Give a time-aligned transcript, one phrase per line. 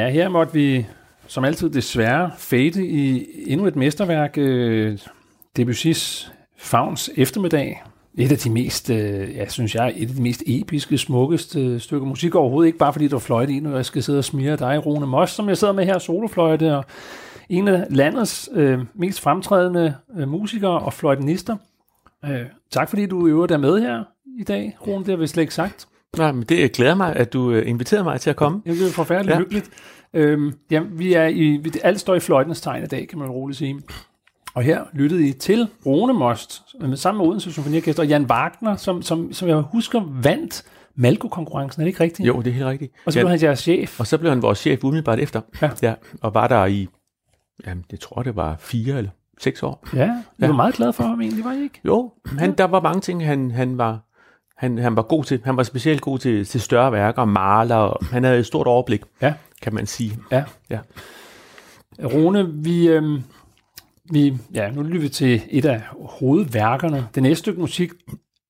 [0.00, 0.86] Ja, her måtte vi
[1.26, 4.98] som altid desværre fade i endnu et mesterværk, øh,
[5.58, 7.82] Debussy's Fauns eftermiddag.
[8.18, 11.80] Et af de mest, øh, ja, synes jeg, et af de mest episke, smukkeste øh,
[11.80, 12.66] stykker musik overhovedet.
[12.66, 15.32] Ikke bare fordi du fløjte ind, og jeg skal sidde og smire dig, Rune Moss,
[15.32, 16.84] som jeg sidder med her, solofløjte, og
[17.48, 21.56] en af landets øh, mest fremtrædende øh, musikere og fløjtenister.
[22.24, 24.04] Øh, tak fordi du øver der med her
[24.38, 25.89] i dag, Rune, det har vi slet ikke sagt.
[26.16, 28.62] Nej, men det glæder mig, at du øh, inviterede mig til at komme.
[28.66, 29.38] Det er forfærdeligt ja.
[29.38, 29.70] hyggeligt.
[30.14, 33.30] Øhm, ja, vi er i, vi, alt står i fløjtens tegn i dag, kan man
[33.30, 33.80] roligt sige.
[34.54, 36.62] Og her lyttede I til Rune Most,
[36.94, 41.84] sammen med Odense Symfoniorkester, og Jan Wagner, som, som, som jeg husker vandt Malko-konkurrencen, er
[41.84, 42.28] det ikke rigtigt?
[42.28, 42.92] Jo, det er helt rigtigt.
[43.06, 44.00] Og så blev ja, han jeres chef.
[44.00, 45.40] Og så blev han vores chef umiddelbart efter.
[45.62, 45.70] Ja.
[45.82, 46.88] ja og var der i,
[47.66, 49.88] jamen, det tror det var fire eller seks år.
[49.94, 50.46] Ja, jeg ja.
[50.46, 51.80] var meget glad for ham egentlig, var I ikke?
[51.84, 54.00] Jo, han, der var mange ting, han, han var
[54.60, 55.40] han, han var god til.
[55.44, 59.02] Han var specielt god til, til større værker, maler, og han havde et stort overblik,
[59.22, 59.34] ja.
[59.62, 60.18] kan man sige.
[60.30, 60.44] Ja.
[60.70, 60.78] ja.
[62.04, 63.20] Rune, vi, øh,
[64.10, 67.06] vi, ja, nu lytter vi til et af hovedværkerne.
[67.14, 67.90] Det næste stykke musik,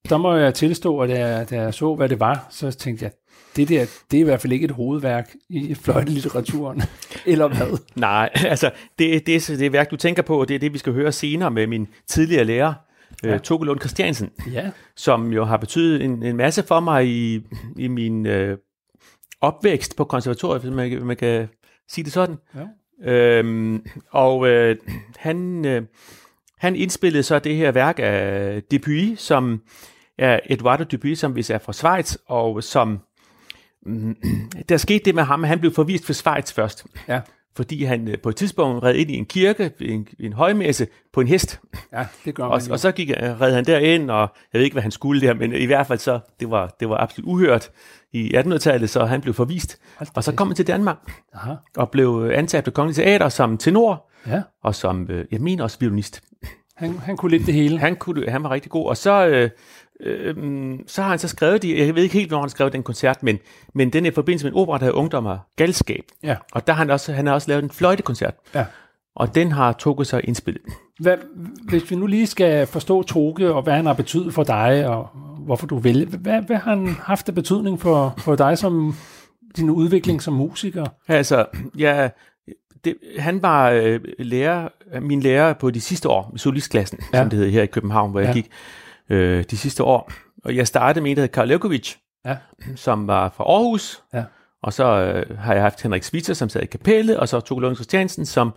[0.09, 3.05] der må jeg tilstå, at da jeg, da jeg så, hvad det var, så tænkte
[3.05, 3.13] jeg,
[3.57, 6.83] det der, det er i hvert fald ikke et hovedværk i fløjtelitteraturen,
[7.27, 7.79] eller hvad?
[7.97, 10.79] Nej, altså, det, det, er det værk, du tænker på, og det er det, vi
[10.79, 12.75] skal høre senere med min tidligere lærer,
[13.25, 13.35] ja.
[13.35, 14.71] øh, Toge Lund Christiansen, ja.
[14.97, 18.59] som jo har betydet en, en masse for mig i, i min øh,
[19.41, 21.49] opvækst på konservatoriet, hvis man, man kan
[21.89, 22.37] sige det sådan.
[22.55, 22.67] Ja.
[23.13, 24.77] Øhm, og øh,
[25.17, 25.83] han, øh,
[26.59, 29.63] han indspillede så det her værk af Dupuy, som
[30.19, 32.99] er Eduardo Dupuy, som vi er fra Schweiz, og som
[33.87, 34.17] mm,
[34.69, 36.87] der skete det med ham, han blev forvist for Schweiz først.
[37.09, 37.21] Ja
[37.57, 41.21] fordi han øh, på et tidspunkt red ind i en kirke, en, en højmesse, på
[41.21, 41.61] en hest.
[41.93, 44.65] Ja, det gør man og, og så gik, øh, red han derind, og jeg ved
[44.65, 47.29] ikke, hvad han skulle der, men i hvert fald så, det var, det var absolut
[47.29, 47.71] uhørt
[48.13, 49.79] i 1800-tallet, så han blev forvist.
[50.15, 50.97] Og så kom han til Danmark,
[51.35, 51.55] Aha.
[51.77, 54.43] og blev øh, ansat på Kongelig Teater som tenor, ja.
[54.63, 56.23] og som, jeg mener også violinist.
[56.77, 57.79] Han, han kunne lidt det hele.
[57.79, 59.27] Han, kunne, han var rigtig god, og så...
[59.27, 59.51] Øh,
[60.03, 62.83] øh, så har han så skrevet de, jeg ved ikke helt, hvornår han skrev den
[62.83, 63.39] koncert, men,
[63.75, 66.05] men den er i forbindelse med en opera, der hedder Ungdom og Galskab.
[66.23, 66.37] Ja.
[66.53, 68.35] Og der har han også, han har også lavet en fløjtekoncert.
[68.55, 68.65] Ja.
[69.17, 70.63] Og den har Toge så indspillet.
[71.01, 71.17] Hvad,
[71.69, 75.09] hvis vi nu lige skal forstå Toge, og hvad han har betydet for dig, og
[75.39, 78.95] hvorfor du vil, hvad, hvad har han haft af betydning for, for dig som
[79.57, 80.87] din udvikling som musiker?
[81.09, 81.47] Altså,
[81.79, 82.09] ja,
[82.85, 84.69] det, han var øh, lærer,
[85.01, 87.19] min lærer på de sidste år, solistklassen, ja.
[87.19, 88.27] som det hedder her i København, hvor ja.
[88.27, 88.51] jeg gik
[89.11, 90.13] øh, de sidste år.
[90.45, 92.37] Og jeg startede med en, der hed Karl Levkovic, ja.
[92.77, 94.03] som var fra Aarhus.
[94.15, 94.25] Ja.
[94.63, 97.61] Og så øh, har jeg haft Henrik Svitser, som sad i kapellet, og så Toge
[97.61, 98.53] Lund Christiansen, som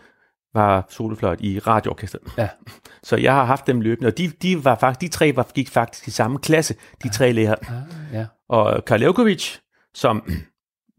[0.53, 2.21] var solofløjt i radioorkestret.
[2.38, 2.50] Ja.
[3.03, 5.69] Så jeg har haft dem løbende, og de, de, var faktisk, de tre var, gik
[5.69, 7.57] faktisk i samme klasse, de tre lærere.
[8.13, 8.19] Ja.
[8.19, 8.25] Ja.
[8.50, 9.57] Og Karl Levkovic,
[9.94, 10.23] som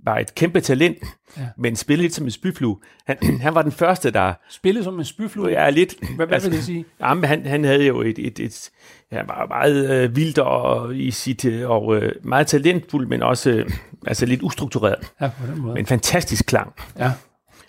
[0.05, 0.99] var et kæmpe talent,
[1.37, 1.49] ja.
[1.59, 2.79] men spillede lidt som en spyflue.
[3.07, 3.17] Han,
[3.47, 4.35] han var den første, der...
[4.51, 5.49] Spillede som en spyflue?
[5.49, 5.95] Ja, lidt.
[6.17, 6.85] Hvad, hvad altså, vil det sige?
[7.01, 8.71] Jamen, han, han havde jo et, et, et,
[9.13, 13.51] han var meget øh, vildt og, i sit, øh, og øh, meget talentfuld, men også
[13.51, 13.71] øh,
[14.07, 15.13] altså lidt ustruktureret.
[15.21, 15.75] Ja, på den måde.
[15.75, 16.73] Men fantastisk klang.
[16.99, 17.13] Ja.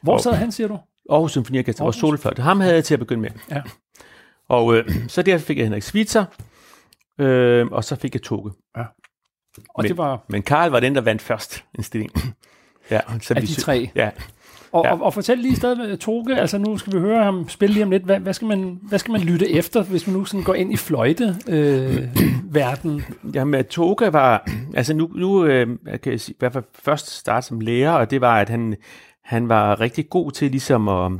[0.01, 0.79] Hvor sad han, siger du?
[1.09, 2.39] Aarhus Symfoniorkester, vores solfløjt.
[2.39, 3.29] Ham havde jeg til at begynde med.
[3.51, 3.61] Ja.
[4.49, 6.25] Og øh, så der fik jeg Henrik Svitzer,
[7.19, 8.51] øh, og så fik jeg Toge.
[8.77, 8.83] Ja.
[9.57, 10.23] Og men, det var...
[10.27, 12.11] men Karl var den, der vandt først en stilling.
[12.91, 13.89] ja, så af vi, de tre?
[13.95, 14.09] Ja.
[14.71, 14.93] Og, ja.
[14.93, 17.91] og, og fortæl lige stadig, Toge, altså nu skal vi høre ham spille lige om
[17.91, 18.03] lidt.
[18.03, 20.73] Hvad, hvad, skal, man, hvad skal man lytte efter, hvis man nu sådan går ind
[20.73, 22.95] i fløjte-verden?
[22.95, 25.67] Øh, Jamen, Toge var, altså nu, nu øh,
[26.03, 28.75] kan jeg sige, i hvert fald først starte som lærer, og det var, at han,
[29.23, 31.11] han var rigtig god til ligesom at,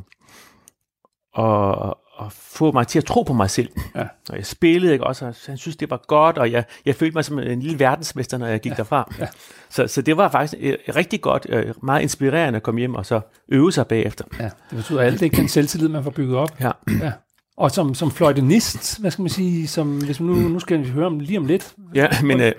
[1.38, 3.70] at, at få mig til at tro på mig selv.
[3.96, 4.02] Ja.
[4.30, 7.14] Og jeg spillede ikke også, og han synes, det var godt, og jeg, jeg følte
[7.14, 8.76] mig som en lille verdensmester, når jeg gik ja.
[8.76, 9.14] derfra.
[9.20, 9.28] Ja.
[9.70, 13.06] Så, så det var faktisk øh, rigtig godt, øh, meget inspirerende at komme hjem og
[13.06, 14.26] så øve sig bagefter.
[14.40, 16.60] Ja, det betyder alt det den selvtillid, man får bygget op.
[16.60, 16.72] Ja.
[17.02, 17.12] ja.
[17.58, 20.90] Og som, som fløjtenist, hvad skal man sige, som, hvis man nu, nu skal vi
[20.90, 21.76] høre om lige om lidt.
[21.96, 22.52] Ja, men øh,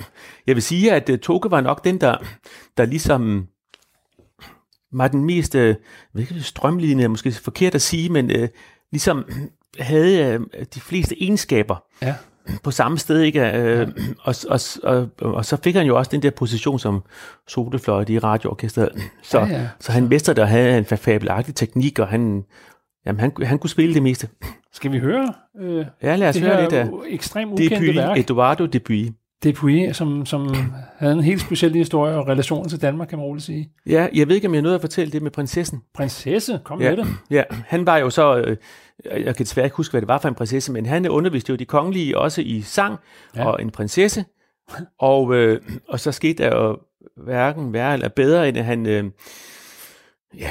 [0.46, 2.16] jeg vil sige, at uh, Toge var nok den, der,
[2.76, 3.46] der ligesom
[4.92, 5.74] var den mest, øh,
[6.40, 8.48] strømligende, måske forkert at sige, men øh,
[8.96, 9.24] ligesom
[9.78, 12.14] havde øh, de fleste egenskaber ja.
[12.62, 13.40] på samme sted, ikke?
[13.40, 13.86] Øh, ja.
[14.20, 17.02] og, og, og, og så fik han jo også den der position som
[17.48, 18.88] solefløjte i radioorkestret.
[19.22, 19.68] Så, ja, ja.
[19.80, 22.44] så han mestrede der havde en fabelagtig teknik, og han,
[23.06, 24.28] jamen, han, han kunne spille det meste.
[24.72, 28.18] Skal vi høre øh, ja, lad os det høre lidt af ekstremt ukendte værk?
[28.18, 29.08] Eduardo Dupuy.
[29.44, 30.54] Dupuy, som, som
[30.96, 33.70] havde en helt speciel historie og relation til Danmark, kan man roligt sige.
[33.86, 35.82] Ja, jeg ved ikke, om jeg nåede at fortælle det med prinsessen.
[35.94, 36.60] Prinsesse?
[36.64, 37.06] Kom ja, med det.
[37.30, 38.56] Ja, han var jo så, øh,
[39.24, 41.56] jeg kan desværre ikke huske, hvad det var for en prinsesse, men han underviste jo
[41.56, 42.98] de kongelige også i sang
[43.36, 43.46] ja.
[43.46, 44.24] og en prinsesse.
[44.98, 46.78] Og, øh, og så skete der jo
[47.16, 48.86] hverken værre eller bedre, end at han...
[48.86, 49.04] Øh,
[50.38, 50.50] ja,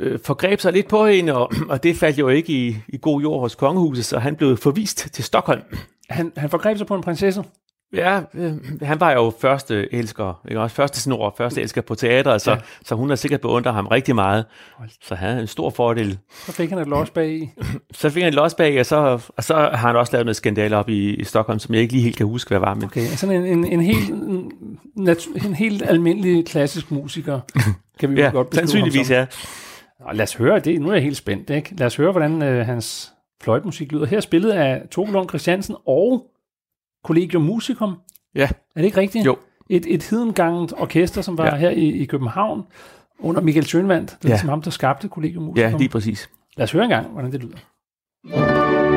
[0.00, 3.22] øh, forgreb sig lidt på hende, og, og det faldt jo ikke i, i god
[3.22, 5.62] jord hos kongehuset, så han blev forvist til Stockholm.
[6.10, 7.44] Han, han forgreb sig på en prinsesse?
[7.92, 8.52] Ja, øh,
[8.82, 10.76] han var jo første elsker, ikke også?
[10.76, 12.58] Første snor, første elsker på teatret, så, ja.
[12.84, 14.44] så hun har sikkert beundret ham rigtig meget.
[15.02, 16.18] Så han havde en stor fordel.
[16.46, 17.50] Så fik han et los bag i.
[18.00, 20.36] så fik han et los bag, og så, og så har han også lavet noget
[20.36, 22.74] skandale op i, i Stockholm, som jeg ikke lige helt kan huske, hvad var.
[22.74, 22.84] Men...
[22.84, 24.52] Okay, sådan en, en, en, helt, en,
[25.46, 27.40] en helt almindelig klassisk musiker,
[28.00, 29.26] kan vi ja, godt beskrive sandsynligvis, ja.
[30.00, 30.80] Nå, lad os høre det.
[30.80, 31.50] Nu er jeg helt spændt.
[31.50, 31.74] Ikke?
[31.78, 33.12] Lad os høre, hvordan øh, hans
[33.42, 34.06] fløjtmusik lyder.
[34.06, 36.26] Her er spillet af Tove Lund Christiansen og
[37.06, 37.94] Collegium Musicum.
[38.34, 38.48] Ja.
[38.76, 39.26] Er det ikke rigtigt?
[39.26, 39.36] Jo.
[39.70, 41.56] Et, et hedengangent orkester, som var ja.
[41.56, 42.62] her i, i København,
[43.18, 44.00] under Michael Schönwandt.
[44.00, 44.28] Det er ja.
[44.28, 45.70] ligesom ham, der skabte Collegium Musicum.
[45.70, 46.30] Ja, lige præcis.
[46.56, 48.95] Lad os høre en gang, hvordan det lyder.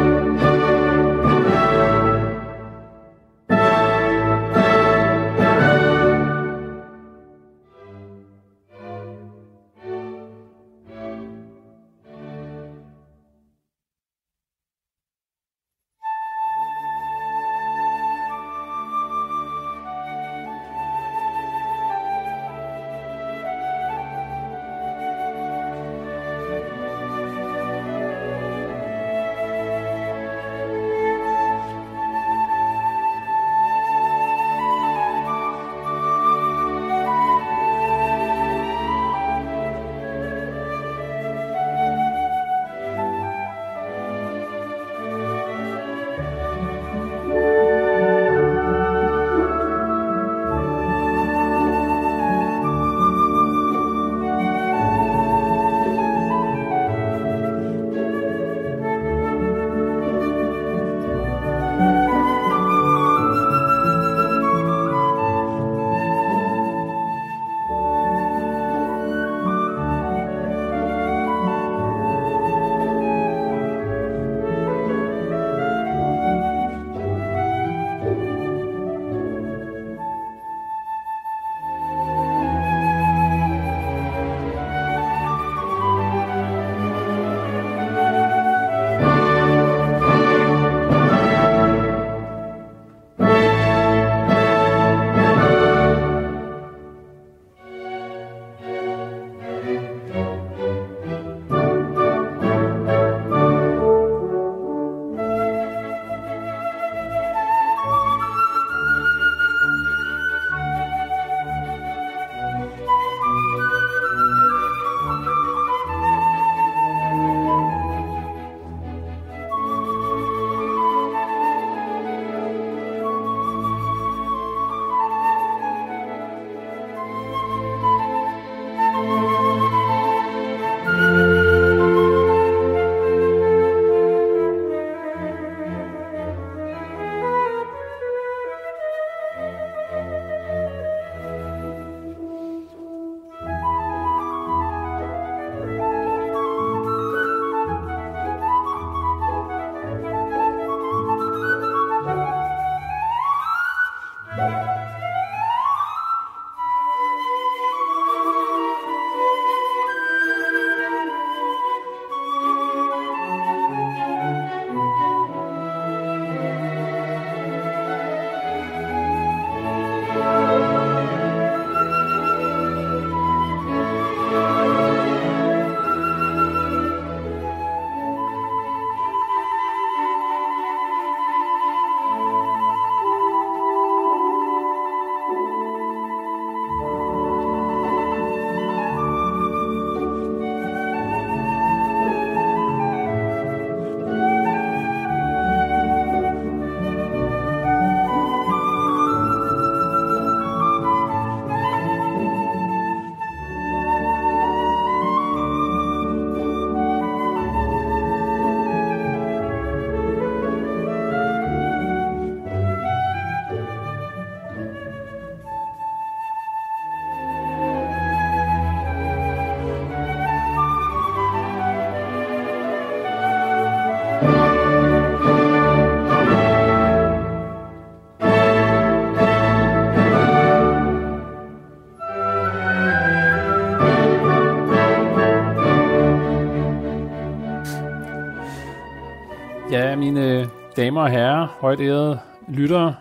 [239.69, 242.95] Mine damer og herrer, højt ærede lyttere,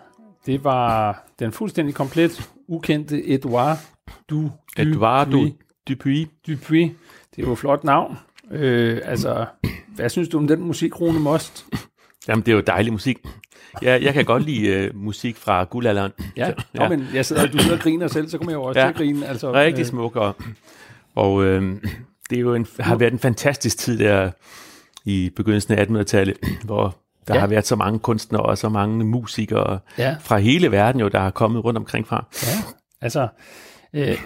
[0.47, 3.79] det var den fuldstændig komplet ukendte Edouard
[4.31, 5.51] du Edouard du
[5.89, 6.27] Dupuy.
[6.47, 6.81] Dupuy.
[7.37, 8.19] Det er jo et flot navn.
[8.51, 9.47] Øh, altså,
[9.89, 11.67] hvad synes du om den musik, Rune Most?
[12.29, 13.19] Jamen, det er jo dejlig musik.
[13.83, 16.13] Jeg, jeg kan godt lide uh, musik fra guldalderen.
[16.37, 16.89] Ja, så, ja.
[16.89, 18.87] Nå, men jeg sidder, du sidder og griner selv, så kommer jeg jo også ja.
[18.87, 19.27] til at grine.
[19.27, 20.37] Altså, Rigtig øh, smuk, og,
[21.15, 21.77] og øh,
[22.31, 24.31] det er jo en, har været en fantastisk tid der
[25.09, 26.97] i begyndelsen af 1800-tallet, hvor
[27.29, 27.41] der ja.
[27.41, 30.17] har været så mange kunstnere og så mange musikere ja.
[30.21, 32.27] fra hele verden, jo, der har kommet rundt omkring fra.
[32.47, 33.29] Ja, altså,
[33.93, 34.19] øh,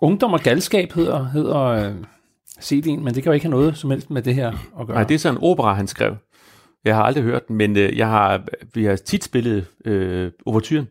[0.00, 1.94] Ungdom og galskab hedder, hedder øh,
[2.60, 4.96] CD'en, men det kan jo ikke have noget som helst med det her at gøre.
[4.96, 6.16] Nej, det er sådan en opera, han skrev.
[6.84, 10.88] Jeg har aldrig hørt den, men øh, jeg har, vi har tit spillet øh, overturen.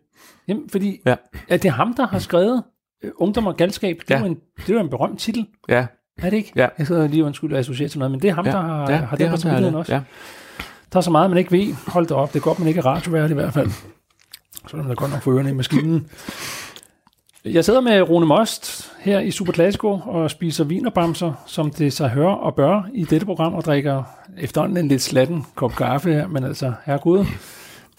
[0.48, 1.16] Jamen, fordi ja.
[1.50, 2.64] er det ham, der har skrevet
[3.04, 3.98] øh, Ungdom og galskab?
[4.02, 4.16] Det, ja.
[4.16, 5.48] er jo en, det jo en berømt titel.
[5.70, 5.86] Ja.
[6.18, 6.52] Er det ikke?
[6.56, 6.68] Ja.
[6.78, 8.52] Jeg sidder lige undskyld at associere til noget, men det er ham, ja.
[8.52, 9.94] der har, ja, har det, det på ham, også.
[9.94, 10.02] Ja.
[10.94, 11.76] Der er så meget, man ikke ved.
[11.88, 12.34] Hold det op.
[12.34, 13.72] Det er godt, man ikke er radiovært i hvert fald.
[14.68, 16.08] Så er man da godt nok få ørerne i maskinen.
[17.46, 22.10] Jeg sidder med Rune Most her i Super Classico og spiser vinerbamser, som det sig
[22.10, 24.04] hører og bør i dette program, og drikker
[24.38, 27.26] efterhånden en lidt slatten kop kaffe her, men altså, herregud,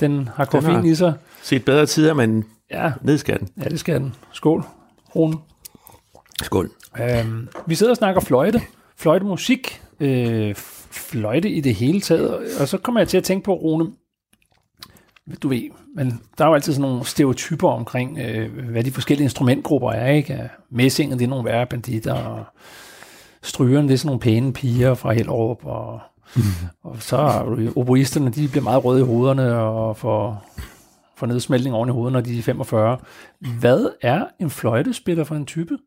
[0.01, 1.15] den har koffein i sig.
[1.43, 2.93] set bedre tider, men ja.
[3.03, 3.49] ned skal den.
[3.65, 4.15] Ja, det skal den.
[4.33, 4.65] Skål,
[5.17, 5.37] Rune.
[6.43, 6.71] Skål.
[7.01, 8.61] Øhm, vi sidder og snakker fløjte,
[8.97, 10.55] fløjtemusik, øh,
[10.91, 13.87] fløjte i det hele taget, og så kommer jeg til at tænke på, Rune,
[15.43, 15.63] du ved,
[15.97, 20.13] men der er jo altid sådan nogle stereotyper omkring, øh, hvad de forskellige instrumentgrupper er,
[20.13, 20.51] ikke?
[20.71, 22.45] Messingen, det er nogle værre banditter, og
[23.43, 26.01] strygerne, det er sådan nogle pæne piger fra Hellerup, og,
[26.37, 26.43] mm.
[26.91, 30.51] og så er oboisterne, de bliver meget røde i hovederne, og får,
[31.17, 32.99] får nedsmeltning oven i hovedet, når de er 45.
[33.61, 35.79] Hvad er en fløjtespiller for en type?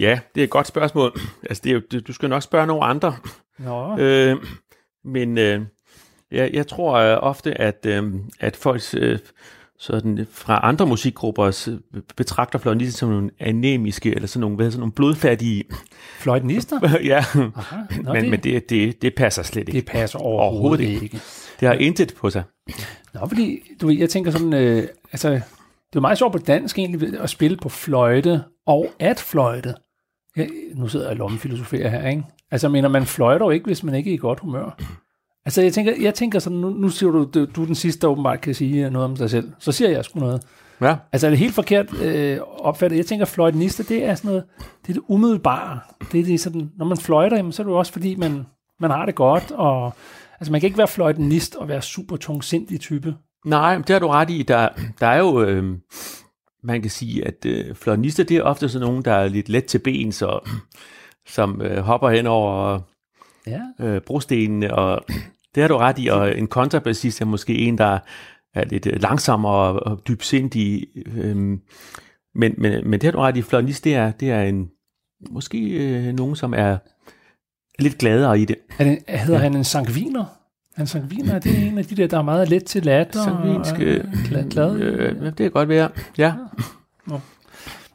[0.00, 1.20] Ja, det er et godt spørgsmål.
[1.42, 3.16] Altså, det er jo, du skal nok spørge nogle andre.
[3.58, 3.98] Nå.
[3.98, 4.36] Øh,
[5.04, 5.60] men øh,
[6.30, 9.18] jeg, jeg tror øh, ofte, at, øh, at folk øh,
[9.78, 11.70] sådan, fra andre musikgrupper
[12.16, 15.64] betragter fløjtenister som nogle anemiske, eller sådan nogle, hvad, sådan nogle blodfattige...
[16.18, 16.80] Fløjtenister?
[17.12, 17.24] ja,
[17.56, 19.72] Aha, Nå, men, det, men det, det, det passer slet ikke.
[19.72, 21.04] Det passer overhovedet, overhovedet ikke.
[21.04, 21.20] ikke.
[21.60, 22.42] Det har intet på sig.
[23.14, 25.40] Nå, fordi du jeg tænker sådan, øh, altså,
[25.94, 29.74] det er meget sjovt på dansk egentlig at spille på fløjte og at fløjte.
[30.36, 32.22] Ja, nu sidder jeg og lommefilosoferer her, ikke?
[32.50, 34.76] Altså, mener man fløjter jo ikke, hvis man ikke er i godt humør.
[35.44, 38.00] Altså, jeg tænker, jeg tænker sådan, nu, nu siger du, du, du er den sidste,
[38.00, 39.52] der åbenbart kan sige noget om dig selv.
[39.58, 40.42] Så siger jeg sgu noget.
[40.80, 40.96] Ja.
[41.12, 42.96] Altså, er det helt forkert øh, opfattet?
[42.96, 44.44] Jeg tænker, fløjtenister, det er sådan noget,
[44.82, 45.80] det er det umiddelbare.
[46.12, 48.46] Det er det sådan, når man fløjter, jamen, så er det jo også fordi, man,
[48.80, 49.92] man har det godt, og
[50.40, 53.14] altså, man kan ikke være fløjtenist og være super tungsindig type.
[53.44, 54.42] Nej, det har du ret i.
[54.42, 54.68] Der,
[55.00, 55.78] der er jo, øh,
[56.62, 59.64] man kan sige, at øh, fløjtenister, det er ofte sådan nogen, der er lidt let
[59.64, 60.50] til ben, så,
[61.26, 62.80] som øh, hopper hen over
[63.46, 63.60] ja.
[63.80, 65.04] øh, brostenene, og
[65.54, 67.98] det har du ret i, og en kontrabassist er måske en, der
[68.54, 70.86] er lidt øh, langsommere og dybsindig.
[71.06, 71.60] Øhm,
[72.34, 74.70] men, men, men det har du ret i, fløjtenist, det er, det er en,
[75.30, 76.78] måske øh, nogen, som er
[77.82, 78.56] lidt gladere i det.
[78.78, 79.42] Er det hedder ja.
[79.42, 80.24] han en sangviner?
[80.76, 83.24] Han sangviner, det er en af de der, der er meget let til latter.
[83.24, 84.04] Sangvinske,
[84.36, 84.76] og, glad.
[84.76, 85.88] Øh, det kan godt være,
[86.18, 86.32] ja.
[87.08, 87.18] ja.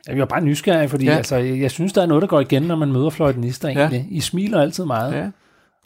[0.08, 1.12] Jeg er bare nysgerrig, fordi ja.
[1.12, 4.08] altså, jeg synes, der er noget, der går igen, når man møder fløjtenister egentlig.
[4.12, 4.16] Ja.
[4.16, 5.14] I smiler altid meget.
[5.14, 5.30] Ja,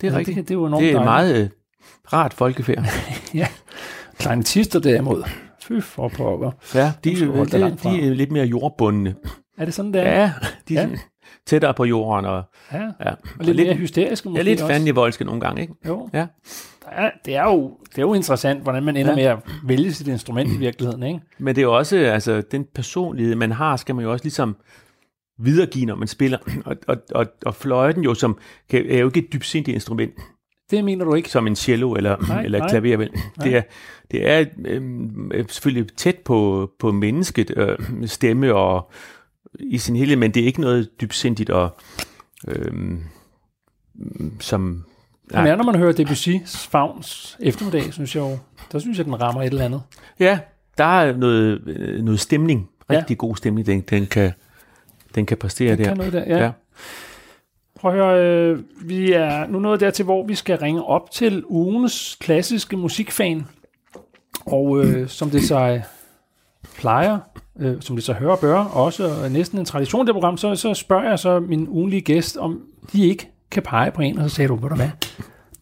[0.01, 0.37] det er ja, rigtigt.
[0.37, 1.51] Det, det er jo det er meget
[2.13, 2.85] Rart folkefærd.
[3.33, 3.47] ja.
[4.17, 5.23] Kleintister derimod.
[5.61, 6.51] Fy for pokker.
[6.75, 9.15] Ja, de, de, de, de er lidt mere jordbundne.
[9.57, 10.01] Er det sådan, der?
[10.01, 10.33] Ja,
[10.69, 10.97] de er ja.
[11.47, 12.25] tættere på jorden.
[12.25, 12.77] Og, ja.
[12.77, 13.09] ja.
[13.09, 15.73] og lidt, og lidt mere hysteriske måske Ja, lidt fandenivoldske nogle gange, ikke?
[15.87, 16.09] Jo.
[16.13, 16.27] Ja.
[16.97, 19.15] Ja, det er jo, det er jo interessant, hvordan man ender ja.
[19.15, 21.19] med at vælge sit instrument i virkeligheden, ikke?
[21.37, 24.55] Men det er jo også, altså, den personlighed, man har, skal man jo også ligesom
[25.39, 26.37] videregive, når man spiller.
[26.65, 28.37] Og, og, og, og fløjten jo, som
[28.73, 30.13] er jo ikke et dybsindigt instrument.
[30.71, 31.29] Det mener du ikke?
[31.29, 32.97] Som en cello eller, nej, eller klaver.
[32.97, 33.09] Vel.
[33.43, 33.61] Det er,
[34.11, 38.91] det er øh, selvfølgelig tæt på, på mennesket øh, stemme og
[39.59, 41.75] i sin helhed, men det er ikke noget dybsindigt og
[42.47, 42.97] øh,
[44.39, 44.85] som...
[45.31, 48.37] Men når man hører Debussy's Fagns eftermiddag, synes jeg jo,
[48.71, 49.81] der synes jeg, den rammer et eller andet.
[50.19, 50.39] Ja,
[50.77, 53.17] der er noget, øh, noget stemning, rigtig ja.
[53.17, 54.31] god stemning, den, den, kan,
[55.15, 55.85] den kan præstere den der.
[55.85, 56.43] Kan noget der, ja.
[56.43, 56.51] ja.
[57.75, 61.43] Prøv at høre, øh, vi er nu nået dertil, hvor vi skal ringe op til
[61.47, 63.45] ugens klassiske musikfan.
[64.45, 65.81] Og øh, som det så
[66.77, 67.17] plejer,
[67.59, 71.09] øh, som det så hører bør, også næsten en tradition det program, så, så spørger
[71.09, 72.61] jeg så min ugenlige gæst, om
[72.93, 74.89] de ikke kan pege på en, og så sagde du, ved du hvad,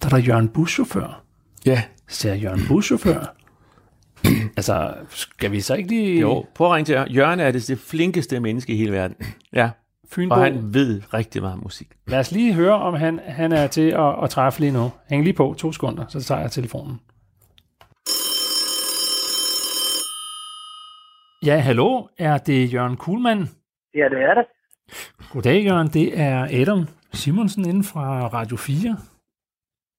[0.01, 1.23] der er der Jørgen Buschauffør.
[1.65, 1.83] Ja.
[2.07, 3.35] Så jeg Jørgen Buschauffør.
[4.57, 6.19] altså, skal vi så ikke lige...
[6.19, 9.15] Jo, prøv at ringe til Jørgen er det, det flinkeste menneske i hele verden.
[9.53, 9.69] Ja.
[10.11, 10.35] Fynbo.
[10.35, 11.87] Og han ved rigtig meget musik.
[12.07, 14.91] Lad os lige høre, om han, han er til at, at træffe lige nu.
[15.09, 16.99] Hæng lige på to sekunder, så tager jeg telefonen.
[21.45, 22.07] Ja, hallo.
[22.17, 23.49] Er det Jørgen Kuhlmann?
[23.95, 24.45] Ja, det er det.
[25.31, 25.87] Goddag, Jørgen.
[25.87, 28.97] Det er Adam Simonsen inden fra Radio 4.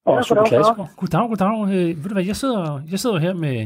[0.06, 0.86] Og ja, Super Klassiker.
[0.96, 1.74] Goddag, goddag.
[1.74, 3.56] Øh, ved du hvad, jeg sidder, jeg sidder her med,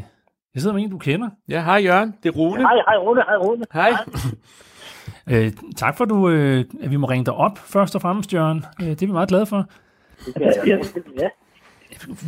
[0.54, 1.30] jeg sidder med en, du kender.
[1.48, 2.14] Ja, hej Jørgen.
[2.22, 2.60] Det er Rune.
[2.60, 3.22] Ja, hej, hej Rune.
[3.22, 3.64] Hej Rune.
[3.72, 3.92] Hej.
[5.46, 8.64] øh, tak for, du, øh, at vi må ringe dig op, først og fremmest, Jørgen.
[8.80, 9.64] Øh, det er vi meget glade for.
[10.40, 10.78] Ja, ja,
[11.20, 11.28] ja.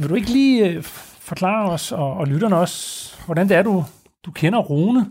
[0.01, 0.83] Vil du ikke lige øh,
[1.31, 3.83] forklare os og, og lytterne også, hvordan det er, du,
[4.27, 5.11] du kender Rune?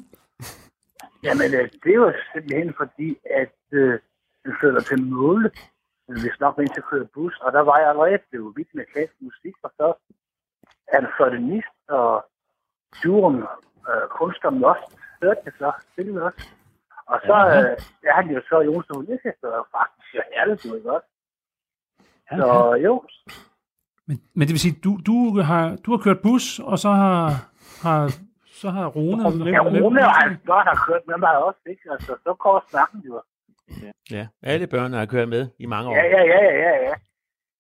[1.24, 4.00] Jamen, øh, det er jo simpelthen fordi, at øh,
[4.46, 5.52] vi flytter til Måle,
[6.08, 9.22] hvis nok mens jeg kørte bus, og der var jeg allerede blevet vidt med klassisk
[9.22, 9.94] musik, og så
[10.94, 12.26] er en fløjtenist og
[13.04, 13.38] duren
[13.90, 14.88] øh, kunstner Most,
[15.22, 16.50] hørte jeg så, spillede også.
[17.08, 20.76] Og så ja, øh, er han jo så Jons Universitet, og faktisk jo herligt, jo
[20.76, 21.08] ikke også?
[22.32, 23.04] Ja, så jo.
[24.08, 27.22] Men, men det vil sige, du, du, har, du har kørt bus, og så har,
[27.84, 28.00] har
[28.62, 29.22] så har Rune...
[29.56, 31.92] Ja, Rune og hans børn har kørt med mig også, ikke?
[31.92, 33.22] Altså, så går snakken jo.
[34.12, 35.96] Ja, alle børn har kørt med i mange år.
[35.96, 36.94] Ja, ja, ja, ja, ja.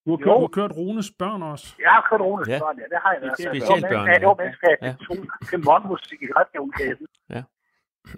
[0.05, 1.75] Du har, kørt, du har kørt Runes børn også?
[1.79, 2.59] Jeg har kørt Runes ja.
[2.59, 2.83] børn, ja.
[2.83, 3.21] Det har jeg.
[3.21, 4.07] Det er specielt børn.
[4.07, 4.93] Ja, det var mennesker, ja.
[5.49, 6.73] til morgenmusik i radioen,
[7.29, 7.43] Ja.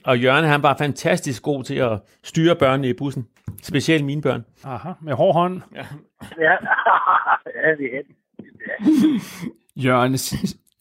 [0.06, 3.28] Og Jørgen, han var fantastisk god til at styre børnene i bussen.
[3.64, 4.46] Specielt mine børn.
[4.64, 5.62] Aha, med hård hånd.
[5.76, 5.86] Ja,
[6.38, 6.52] ja,
[7.64, 8.16] ja det er det.
[9.86, 10.18] Jørgen,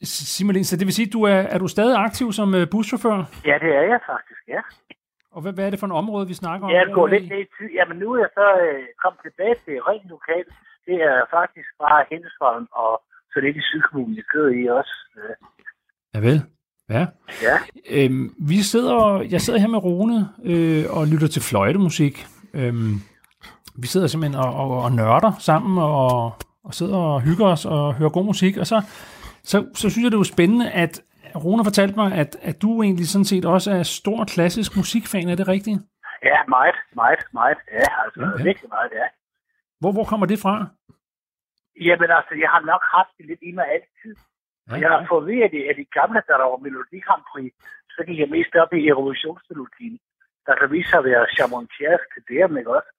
[0.03, 3.25] Simon så det vil sige, du er, er du stadig aktiv som uh, buschauffør?
[3.44, 4.61] Ja, det er jeg faktisk, ja.
[5.38, 6.72] Og hvad, hvad er det for et område, vi snakker om?
[6.72, 7.68] Jeg går lidt ned i tid.
[7.79, 10.46] Jamen nu er jeg så øh, kommet tilbage til rent lokal.
[10.88, 12.92] Det er faktisk bare Hindesholm og
[13.33, 14.94] så lidt i Sydkommunen, jeg kører i også.
[15.18, 15.35] Øh.
[16.14, 16.38] Ja vel.
[16.94, 17.07] Ja.
[17.48, 17.57] ja.
[17.96, 22.27] Øhm, vi sidder, jeg sidder her med Rune øh, og lytter til fløjtemusik.
[22.55, 22.94] Øhm,
[23.83, 26.33] vi sidder simpelthen og, og, og nørder sammen og,
[26.64, 28.57] og sidder og hygger os og hører god musik.
[28.57, 28.83] Og så,
[29.42, 31.03] så, så synes jeg, det er jo spændende, at
[31.45, 35.29] Rune fortalte mig, at, at du egentlig sådan set også er stor klassisk musikfan.
[35.29, 35.79] Er det rigtigt?
[36.23, 37.59] Ja, meget, meget, meget.
[37.73, 38.45] Ja, altså okay.
[38.45, 39.07] virkelig meget, ja.
[39.81, 40.55] Hvor, hvor kommer det fra?
[41.87, 44.14] Jamen altså, jeg har nok haft det lidt i mig altid.
[44.71, 47.53] Ja, jeg har fået ved, at de, at de gamle, der var Melodi Grand Prix,
[47.95, 49.99] så gik jeg mest op i Eurovisionsmelodien.
[50.47, 52.91] Der kan vise sig at være Chamontiers til det, ikke også?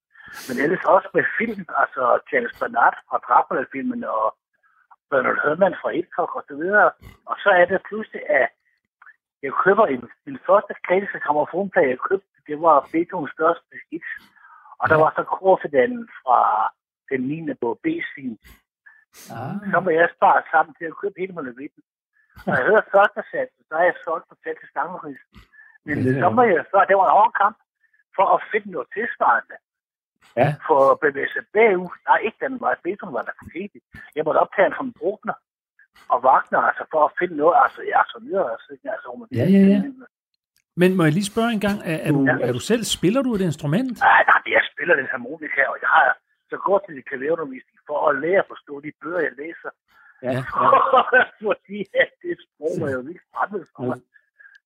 [0.47, 4.25] Men ellers også med film, altså Charles Bernard fra Dracula-filmen og
[5.09, 6.91] Bernard Herrmann fra Hitchcock og så videre.
[7.29, 8.49] Og så er det pludselig, at
[9.43, 14.11] jeg køber en, min første kritiske gramofonplade, jeg købte, det var Beethovens største hits.
[14.79, 16.39] Og der var så korfedalen fra
[17.11, 17.53] den 9.
[17.61, 18.33] på B-sin.
[19.35, 19.55] Ah.
[19.71, 21.83] Så må jeg spare sammen til at købe hele monolitten.
[22.45, 25.21] Når jeg hører første sats, så er jeg solgt på til Stangeris.
[25.85, 27.57] Men ja, så må jeg så, det var en hård kamp
[28.15, 29.57] for at finde noget tilsvarende.
[30.37, 30.49] Ja.
[30.67, 31.95] For bevæge sig bagud.
[32.07, 33.71] Nej, ikke den var Beethoven var der forkert.
[34.15, 35.37] Jeg måtte optage en fra Bruckner
[36.13, 38.47] og Wagner, altså for at finde noget, altså ja, så videre.
[38.55, 39.79] Altså, altså, ja, ja, ja.
[40.81, 42.35] Men må jeg lige spørge en gang, er, er, du, ja.
[42.47, 43.93] er du selv, spiller du et instrument?
[43.99, 46.07] Nej, nej, jeg spiller det harmonika, og jeg har
[46.51, 49.71] så godt til klaverundervisning for at lære at forstå de bøger, jeg læser.
[50.25, 50.41] Ja, ja.
[51.47, 53.99] Fordi at det sprog er jo vildt fremmed for mig.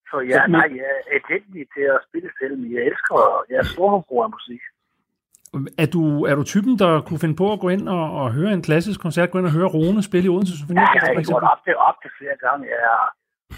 [0.10, 3.18] Så ja, nej, jeg er elendig til at spille selv, men jeg elsker,
[3.50, 4.62] jeg er stor af musik.
[5.78, 8.54] Er du, er du typen, der kunne finde på at gå ind og, og høre
[8.54, 10.80] en klassisk koncert, gå ind og høre Rune spille i Odense Symfoni?
[10.80, 12.64] Ja, jeg har gjort op til, op til flere gange.
[12.76, 12.80] Jeg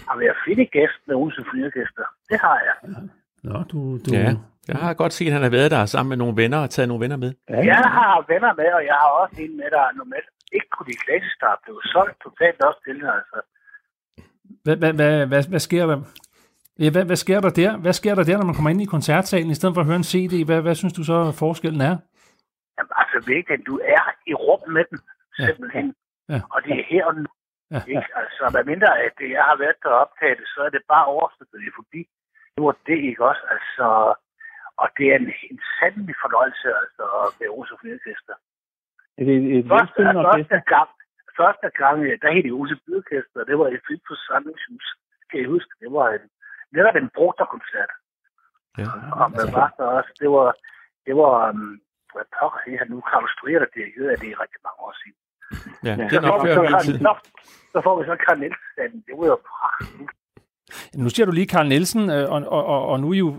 [0.08, 2.04] har været fedt gæst med Odense Symfoniorkester.
[2.30, 2.76] Det har jeg.
[2.94, 3.00] Ja.
[3.48, 4.10] Nå, du, du...
[4.12, 4.30] Ja,
[4.68, 6.88] jeg har godt set, at han har været der sammen med nogle venner og taget
[6.88, 7.32] nogle venner med.
[7.50, 10.70] Ja, jeg har venner med, og jeg har også en med, der er normalt ikke
[10.76, 12.98] på de klassiske, der er blevet solgt totalt også til.
[13.18, 13.38] Altså.
[14.64, 15.98] Hvad, hvad, hvad, hvad, hvad sker der?
[16.82, 17.72] Ja, hvad, hvad, sker der der?
[17.84, 20.02] Hvad sker der der, når man kommer ind i koncertsalen, i stedet for at høre
[20.04, 20.34] en CD?
[20.48, 21.96] Hvad, hvad synes du så, forskellen er?
[22.76, 24.98] Jamen, altså vigtigt, du er i rum med den,
[25.46, 25.86] simpelthen.
[25.86, 26.34] Ja.
[26.34, 26.40] Ja.
[26.54, 27.30] Og det er her og nu.
[27.74, 27.80] Ja.
[27.94, 28.10] Ikke?
[28.22, 31.72] Altså, hvad mindre at jeg har været der optaget så er det bare overstået det
[31.80, 32.00] fordi
[32.54, 33.44] det var det ikke også.
[33.54, 33.86] Altså,
[34.82, 38.36] og det er en, en sandelig fornøjelse altså, at være Ose Fyrkester.
[39.18, 40.90] Er det et første, første gang,
[41.40, 44.86] første gang, der hed det Ose Fyrkester, det var et fint forsamlingshus.
[45.28, 46.26] Kan jeg huske, det var en,
[46.76, 47.92] netop en brugterkoncert.
[48.80, 48.88] Ja,
[49.20, 49.84] og med altså.
[49.98, 50.48] også, det var,
[51.06, 51.80] det var, um,
[52.14, 55.20] hvad pokker det her nu, Carlos Strier, der dirigerede det i rigtig mange år siden.
[55.86, 56.98] Ja, det er nok før min tid.
[57.72, 60.10] Så, får vi så Karl Nielsen, det var jo pragtfuldt.
[61.02, 63.30] Nu siger du lige Karl Nielsen, øh, og, og, og, og nu er I jo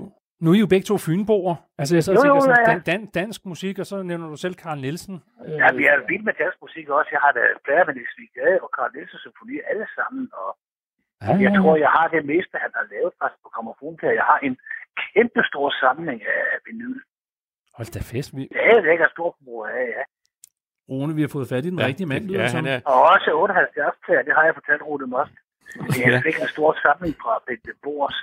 [0.44, 1.56] nu er I jo begge to fynboer.
[1.80, 2.80] Altså, jeg så jo, tænker sådan, ja, ja.
[2.90, 5.16] Dan, dansk musik, og så nævner du selv Karl Nielsen.
[5.62, 7.10] Ja, vi er vildt med dansk musik også.
[7.16, 8.16] Jeg har da plader med Niels
[8.66, 10.50] og Karl Nielsen Symfoni alle sammen, og
[11.22, 14.16] Ja, jeg tror, jeg har det meste, han har lavet faktisk på gramofonplader.
[14.22, 14.56] Jeg har en
[15.04, 17.00] kæmpe stor samling af vinyl.
[17.78, 18.30] Hold da fest.
[18.36, 18.42] Vi...
[18.56, 20.04] Ja, det er stor forbrug af, ja.
[20.90, 22.24] Rune, vi har fået fat i den ja, rigtige mand.
[22.32, 22.80] Ja, han er...
[22.92, 25.36] Og også 78 plader, det har jeg fortalt Rune Most.
[25.94, 26.42] Det er ja.
[26.44, 28.18] en stor samling fra Bente Bors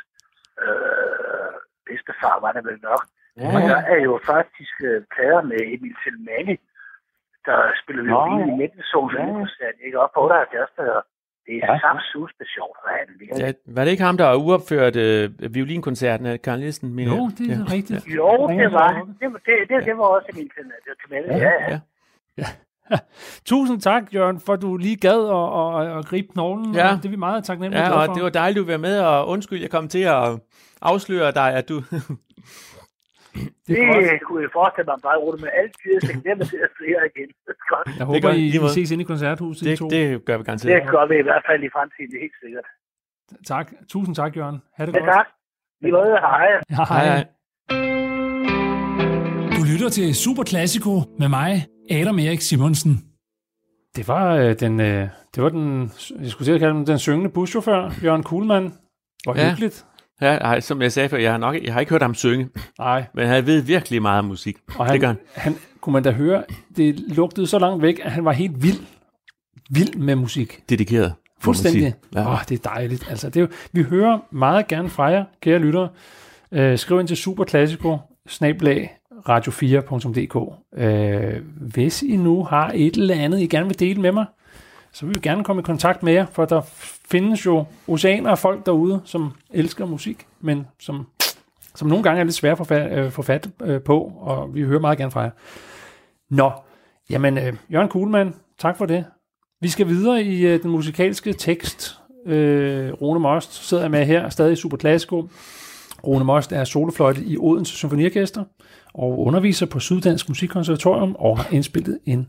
[0.65, 1.55] øh,
[1.87, 3.03] bedstefar, var det vel nok.
[3.41, 3.47] Ja.
[3.55, 6.57] Og der er jo faktisk uh, plader med Emil Selmani,
[7.47, 9.13] der spiller violin i Midtensons
[9.61, 9.69] ja.
[9.87, 10.01] ikke?
[10.03, 11.03] Op på 78, der
[11.47, 11.79] det er ja.
[11.79, 12.03] samt
[12.55, 13.07] sjovt for han.
[13.39, 16.99] Ja, var det ikke ham, der har uopført øh, violinkoncerten af Carl Nielsen?
[16.99, 17.73] Jo, det er ja.
[17.73, 18.07] rigtigt.
[18.07, 18.89] Jo, det var
[19.21, 19.33] det.
[19.33, 21.25] Var, det, det, det var også min kanal.
[21.31, 21.71] Ja, ja.
[21.71, 21.79] ja.
[22.39, 22.47] ja.
[23.51, 26.75] Tusind tak, Jørgen, for du lige gad at, at, at gribe knoglen.
[26.75, 26.89] Ja.
[26.97, 28.15] Det er vi meget taknemmelige ja, og for.
[28.15, 30.41] det var dejligt, at du var med, og undskyld, jeg kom til at
[30.83, 31.75] afsløre dig, at du
[33.35, 37.01] Det, det kunne jeg forestille mig bare rundt med altid, så glemmer det at flere
[37.11, 37.29] igen.
[37.73, 37.87] Godt.
[37.99, 39.65] Jeg håber, det I, I ses ind i koncerthuset.
[39.69, 40.71] Det, det gør vi garanteret.
[40.83, 42.67] Det gør vi i hvert fald i fremtiden, det er helt sikkert.
[43.53, 43.67] Tak.
[43.93, 44.59] Tusind tak, Jørgen.
[44.77, 45.11] Ha' det ja, godt.
[45.15, 45.27] tak.
[45.85, 46.03] Vi var
[46.35, 46.49] hej.
[46.79, 47.05] Hej.
[47.13, 47.25] hej.
[49.57, 51.51] Du lytter til Super Classico med mig,
[51.91, 52.93] Adam Erik Simonsen.
[53.97, 55.83] Det var øh, den, øh, det var den,
[56.21, 58.67] jeg skulle sige at kalde den, den syngende buschauffør, Jørgen Kuhlmann.
[59.25, 59.49] Hvor ja.
[59.49, 59.87] hyggeligt.
[60.21, 62.49] Ja, ej, som jeg sagde før, jeg har, nok, jeg har ikke hørt ham synge.
[62.79, 63.05] Nej.
[63.15, 64.57] Men han ved virkelig meget om musik.
[64.79, 65.19] Og han, det gør han.
[65.35, 65.57] han.
[65.81, 66.45] kunne man da høre,
[66.77, 68.79] det lugtede så langt væk, at han var helt vild.
[69.71, 70.63] Vild med musik.
[70.69, 71.15] Dedikeret.
[71.41, 71.87] Fuldstændig.
[71.87, 72.33] Åh, ja.
[72.33, 73.07] oh, det er dejligt.
[73.11, 75.89] Altså, det er jo, vi hører meget gerne fra jer, kære lyttere.
[76.57, 77.99] Uh, skriv ind til Superklassiko,
[78.29, 78.97] snablag,
[79.29, 80.37] radio4.dk.
[80.37, 84.25] Uh, hvis I nu har et eller andet, I gerne vil dele med mig,
[84.95, 86.63] så vil vi gerne komme i kontakt med jer, for der
[87.09, 91.07] findes jo oceaner af folk derude, som elsker musik, men som,
[91.75, 94.63] som nogle gange er lidt svære at øh, få fat, få fat på, og vi
[94.63, 95.31] hører meget gerne fra jer.
[96.31, 96.51] Nå,
[97.11, 99.05] jamen øh, Jørgen Kuhlmann, tak for det.
[99.61, 101.99] Vi skal videre i øh, den musikalske tekst.
[102.27, 105.29] Øh, Rune Most sidder med her, stadig super klassiko.
[106.07, 108.45] Rune Most er solofløjte i Odense Symfoniorkester
[108.95, 112.29] og underviser på Syddansk Musikkonservatorium og har indspillet en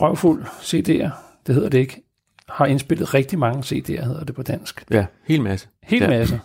[0.00, 2.02] røvfuld CD'er det hedder det ikke,
[2.48, 4.84] har indspillet rigtig mange CD'er, hedder det på dansk.
[4.90, 5.68] Ja, helt masse.
[5.82, 6.08] Helt ja.
[6.08, 6.40] masse.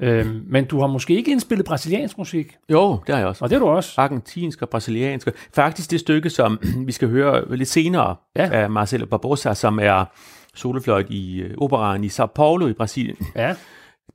[0.00, 2.56] Øhm, men du har måske ikke indspillet brasiliansk musik?
[2.70, 3.44] Jo, det har jeg også.
[3.44, 4.00] Og det har du også?
[4.00, 5.28] Argentinsk og brasiliansk.
[5.54, 8.50] Faktisk det stykke, som vi skal høre lidt senere ja.
[8.52, 10.04] af Marcelo Barbosa, som er
[10.54, 13.16] solofløjt i uh, operaen i Sao Paulo i Brasilien.
[13.36, 13.54] Ja.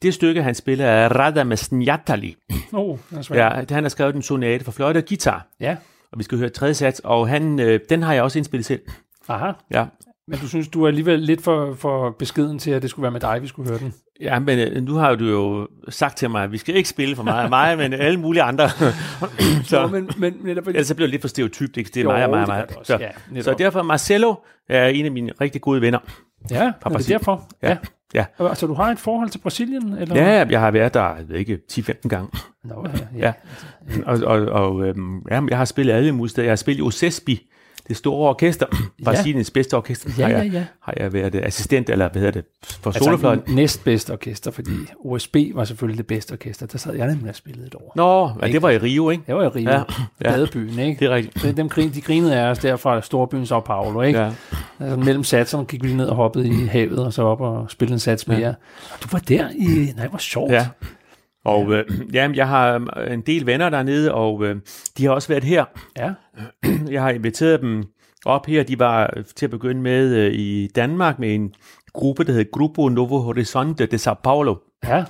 [0.02, 2.36] Det stykke, han spiller, er Radames Njatali.
[2.74, 2.98] Oh,
[3.30, 5.48] ja, han har skrevet en sonate for fløjte og guitar.
[5.60, 5.78] Ja.
[6.12, 8.82] Og vi skal høre tredje sats, og han, øh, den har jeg også indspillet selv.
[9.28, 9.52] Aha.
[9.72, 9.86] Ja,
[10.28, 13.12] men du synes, du er alligevel lidt for, for beskeden til, at det skulle være
[13.12, 13.94] med dig, vi skulle høre den?
[14.22, 17.16] Ja, men øh, nu har du jo sagt til mig, at vi skal ikke spille
[17.16, 18.70] for meget af mig, men alle mulige andre.
[19.64, 21.88] så, jo, men, men, netop, ellers så bliver det lidt for stereotypt, ikke?
[21.88, 22.66] Det er jo, mig og mig og mig.
[22.84, 22.98] Så,
[23.34, 24.36] ja, så derfor, Marcelo
[24.70, 26.00] er en af mine rigtig gode venner.
[26.52, 27.50] Ja, er det derfor?
[27.64, 27.70] Ja.
[27.70, 27.78] ja.
[28.14, 28.26] Ja.
[28.40, 29.94] Altså, du har et forhold til Brasilien?
[29.94, 30.16] Eller?
[30.16, 32.30] Ja, jeg har været der, jeg ved ikke, 10-15 gange.
[32.64, 33.18] Nå, ja.
[33.28, 33.34] ja.
[34.06, 36.46] Og, og, og øhm, ja, jeg har spillet alle mulige steder.
[36.46, 37.51] Jeg har spillet i Osespi,
[37.92, 38.66] det store orkester,
[39.06, 39.54] Brasiliens ja.
[39.54, 40.66] bedste orkester, ja, har, jeg, ja, ja.
[40.80, 43.56] har jeg været assistent, eller hvad hedder det, for altså, solofløjten.
[43.56, 44.72] næstbedste orkester, fordi
[45.06, 46.66] OSB var selvfølgelig det bedste orkester.
[46.66, 47.94] Der sad jeg nemlig og spillede et år.
[47.96, 49.24] Nå, ja, det var i Rio, ikke?
[49.28, 49.84] Det var i Rio, ja.
[50.24, 51.00] Badebyen, ikke?
[51.00, 51.58] Det er rigtigt.
[51.58, 54.20] Dem, de grinede af os der fra storbyen Sao Paulo, ikke?
[54.20, 54.32] Ja.
[54.80, 57.94] Altså, mellem satserne gik vi ned og hoppede i havet, og så op og spillede
[57.94, 58.40] en sats mere.
[58.40, 58.54] Ja.
[59.04, 60.52] Du var der i, nej, hvor sjovt.
[60.52, 60.68] Ja.
[61.46, 64.56] Og øh, ja, jeg har øh, en del venner dernede, og øh,
[64.98, 65.66] de har også været her.
[65.98, 66.14] Ja.
[66.92, 67.84] Jeg har inviteret dem
[68.26, 68.64] op her.
[68.64, 71.54] De var til at begynde med øh, i Danmark med en
[71.94, 74.56] gruppe, der hed Grupo Novo Horizonte de Sao Paulo.
[74.84, 75.06] Ja.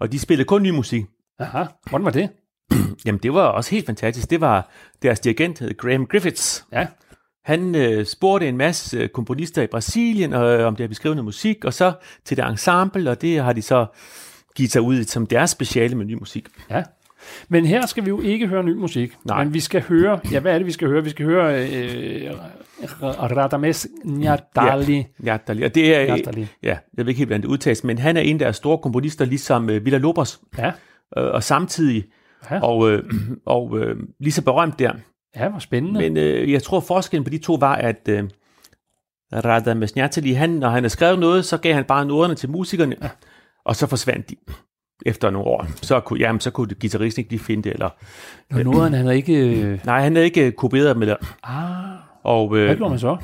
[0.00, 1.04] Og de spillede kun ny musik.
[1.38, 2.30] Aha, hvordan var det?
[3.06, 4.30] Jamen, det var også helt fantastisk.
[4.30, 4.70] Det var
[5.02, 6.66] deres dirigent, Graham Griffiths.
[6.72, 6.86] Ja.
[7.44, 11.24] Han øh, spurgte en masse øh, komponister i Brasilien, øh, om de havde beskrevet noget
[11.24, 11.92] musik, og så
[12.24, 13.86] til det ensemble, og det har de så
[14.56, 16.48] givet sig ud som deres speciale med ny musik.
[16.70, 16.82] Ja.
[17.48, 19.44] Men her skal vi jo ikke høre ny musik, Nej.
[19.44, 21.04] men vi skal høre, ja, hvad er det, vi skal høre?
[21.04, 22.30] Vi skal høre øh,
[23.02, 24.96] Radames Njardali.
[24.96, 25.62] Ja, Njardali.
[25.62, 26.48] Og det er, Njardali.
[26.62, 28.78] ja, jeg ved ikke helt, hvordan det udtales, men han er en der er store
[28.78, 30.40] komponister, ligesom øh, Villa Lobos.
[30.58, 30.66] Ja.
[30.66, 30.72] Øh,
[31.34, 32.04] og samtidig,
[32.50, 32.60] ja.
[32.60, 33.02] og, øh,
[33.46, 34.92] og øh, lige så berømt der.
[35.36, 36.00] Ja, hvor spændende.
[36.00, 38.24] Men øh, jeg tror, forskellen på de to var, at øh,
[39.32, 42.96] Radames Njardali, han, når han havde skrevet noget, så gav han bare noderne til musikerne,
[43.02, 43.08] ja.
[43.66, 44.36] Og så forsvandt de
[45.06, 47.72] efter nogle år, så kunne, jamen, så kunne guitaristen ikke lige finde det.
[47.72, 47.88] Eller,
[48.50, 49.56] Nå, Norden, han havde ikke...
[49.56, 51.02] Øh, Nej, han havde ikke kopieret dem.
[51.02, 53.16] Eller, ah, og, øh, hvad gjorde man så?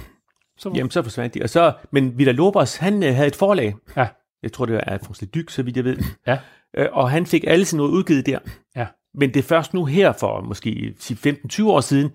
[0.59, 0.73] så?
[0.75, 1.43] Jamen, så forsvandt de.
[1.43, 3.75] Og så, men Villa Lobos, han øh, havde et forlag.
[3.97, 4.07] Ja.
[4.43, 5.97] Jeg tror, det var Alfons Ledyc, så vidt jeg ved.
[6.27, 6.39] Ja.
[6.77, 8.39] Øh, og han fik alle sine noget udgivet der.
[8.77, 8.87] Ja.
[9.15, 12.11] Men det er først nu her, for måske 15-20 år siden,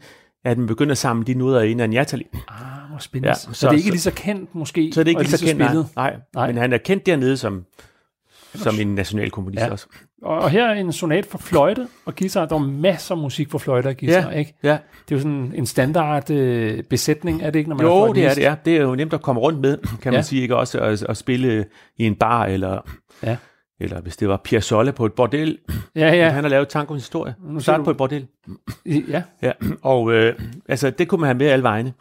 [0.45, 2.27] at man begynder at samle de noder ind af Njatali.
[2.33, 3.29] Ah, hvor spændende.
[3.29, 4.91] Ja, så, så det er ikke lige så kendt måske?
[4.93, 6.47] Så det er ikke lige så kendt, nej, nej, nej.
[6.47, 7.65] Men han er kendt dernede som
[8.55, 9.71] som en national komponist ja.
[9.71, 9.87] også.
[10.21, 12.45] Og her er en sonat for fløjte og guitar.
[12.45, 14.37] Der er masser af musik for fløjte og guitar, ja.
[14.37, 14.53] ikke?
[14.63, 14.77] Ja.
[15.09, 18.13] Det er jo sådan en standard øh, besætning, er det ikke, når man jo, er
[18.13, 18.55] det er det, ja.
[18.65, 20.21] Det er jo nemt at komme rundt med, kan man ja.
[20.21, 20.55] sige, ikke?
[20.55, 21.65] Også at, at spille
[21.97, 22.81] i en bar, eller...
[23.23, 23.37] Ja.
[23.79, 25.57] eller hvis det var Pierre på et bordel.
[25.95, 26.29] Ja, ja.
[26.29, 27.35] Han har lavet tangoens historie.
[27.43, 27.83] Nu Start du...
[27.83, 28.27] på et bordel.
[28.85, 29.23] Ja.
[29.41, 29.51] ja.
[29.81, 31.93] Og øh, altså, det kunne man have med alle vegne.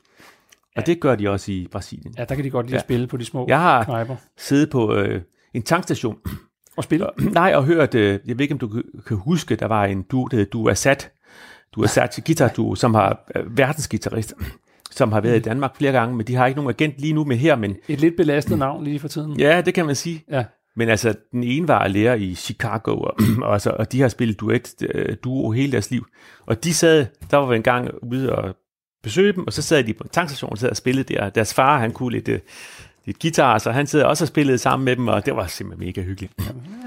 [0.77, 0.93] Og ja.
[0.93, 2.15] det gør de også i Brasilien.
[2.19, 2.79] Ja, der kan de godt lide ja.
[2.79, 4.17] at spille på de små Jeg har knejper.
[4.37, 5.21] siddet på øh,
[5.57, 6.17] en tankstation.
[6.77, 7.07] Og spille?
[7.33, 10.29] Nej, og hørt, øh, jeg ved ikke, om du kan huske, der var en du,
[10.31, 11.13] der du er sat,
[11.75, 14.35] du er sat til guitar, du, som har øh, verdensgitarrist
[14.91, 17.25] som har været i Danmark flere gange, men de har ikke nogen agent lige nu
[17.25, 17.57] med her.
[17.57, 17.77] Men...
[17.89, 19.41] Et lidt belastet navn lige for tiden.
[19.41, 20.25] Ja, det kan man sige.
[20.31, 20.45] Ja.
[20.77, 24.09] Men altså, den ene var at lære i Chicago, og, og, altså, og de har
[24.09, 26.07] spillet duet, øh, duo hele deres liv.
[26.47, 28.55] Og de sad, der var vi en gang ude og
[29.03, 31.31] besøge dem, og så sad de på en tankstation og sad og spillede der.
[31.31, 32.43] Deres far, han kunne lidt,
[33.07, 35.87] lidt guitar, så han sad også og spillede sammen med dem, og det var simpelthen
[35.87, 36.33] mega hyggeligt.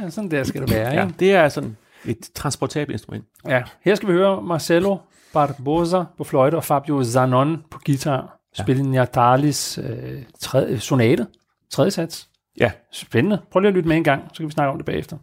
[0.01, 1.01] Ja, sådan der skal det være, ikke?
[1.01, 3.25] Ja, det er sådan et transportabelt instrument.
[3.47, 4.97] Ja, her skal vi høre Marcelo
[5.33, 8.89] Barbosa på fløjte og Fabio Zanon på guitar spille ja.
[8.89, 11.27] Niatalis øh, tredje, sonate,
[11.71, 12.29] tredje sats.
[12.59, 12.71] Ja.
[12.91, 13.41] Spændende.
[13.51, 15.17] Prøv lige at lytte med en gang, så kan vi snakke om det bagefter.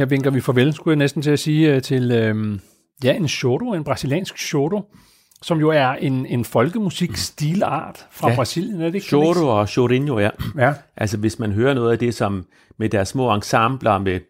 [0.00, 2.58] Her vinker vi farvel, skulle jeg næsten til at sige, øh, til øh,
[3.04, 4.82] ja, en choro, en brasiliansk choro,
[5.42, 8.36] som jo er en, en folkemusik-stilart fra ja.
[8.36, 9.06] Brasilien, er det ikke?
[9.06, 10.30] Choro og chorinho, ja.
[10.58, 10.74] ja.
[10.96, 12.46] Altså hvis man hører noget af det, som
[12.78, 14.20] med deres små ensembler med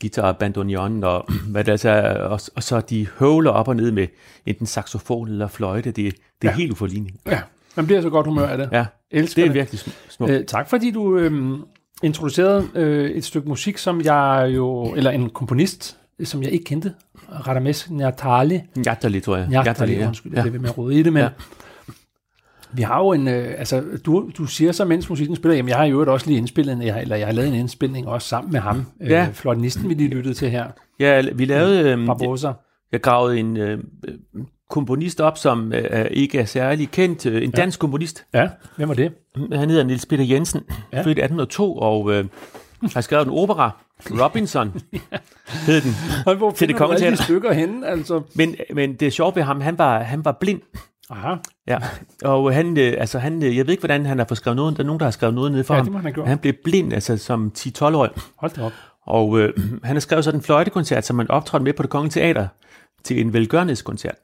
[0.00, 4.06] guitar, bandoneon og hvad det er, og, og så de høvler op og ned med
[4.46, 5.96] enten saxofon eller fløjte, det,
[6.42, 6.56] det er ja.
[6.56, 7.18] helt uforligneligt.
[7.26, 7.40] Ja,
[7.76, 8.68] man bliver så godt humør af det.
[8.72, 10.32] Ja, Elsker det er virkelig smukt.
[10.32, 11.58] Øh, tak fordi du øh,
[12.04, 16.92] introduceret øh, et stykke musik, som jeg jo, eller en komponist, som jeg ikke kendte,
[17.46, 18.60] Radames Natali.
[18.76, 19.48] Natali, tror jeg.
[19.48, 20.06] Natali, ja.
[20.06, 20.42] undskyld, ja.
[20.42, 21.28] det vil med at rode i det, men ja.
[22.72, 25.76] vi har jo en, øh, altså du, du siger så, mens musikken spiller, jamen jeg
[25.76, 28.52] har jo også lige indspillet, en, jeg, eller jeg har lavet en indspilning også sammen
[28.52, 29.28] med ham, øh, ja.
[29.32, 30.66] fløjtenisten, vi lige lyttede til her.
[31.00, 31.90] Ja, vi lavede...
[31.90, 32.46] Øh, Barbosa.
[32.46, 32.54] Jeg,
[32.92, 33.78] jeg gravede en øh,
[34.70, 37.26] komponist op, som øh, ikke er særlig kendt.
[37.26, 37.56] Øh, en ja.
[37.56, 38.26] dansk komponist.
[38.34, 39.12] Ja, hvem var det?
[39.52, 40.98] Han hedder Niels Peter Jensen, ja.
[40.98, 42.24] født 1802, og øh,
[42.92, 43.70] har skrevet en opera.
[44.10, 44.98] Robinson ja.
[45.66, 45.96] hed den.
[46.26, 47.16] Og hvor til det kongeteater.
[47.16, 47.86] de stykker henne?
[47.86, 48.22] Altså?
[48.34, 50.60] Men, men det sjovt ved ham, han var, han var blind.
[51.10, 51.34] Aha.
[51.66, 51.78] Ja,
[52.24, 54.76] og han, øh, altså han, øh, jeg ved ikke, hvordan han har fået skrevet noget,
[54.76, 55.92] der er nogen, der har skrevet noget ned for ja, ham.
[55.92, 58.10] Det han, han blev blind, altså som 10-12-årig.
[58.36, 58.72] Hold da op.
[59.06, 59.52] Og øh,
[59.84, 62.48] han har skrevet sådan en fløjtekoncert, som man optrådte med på det kongelige teater
[63.04, 64.14] til en velgørenhedskoncert.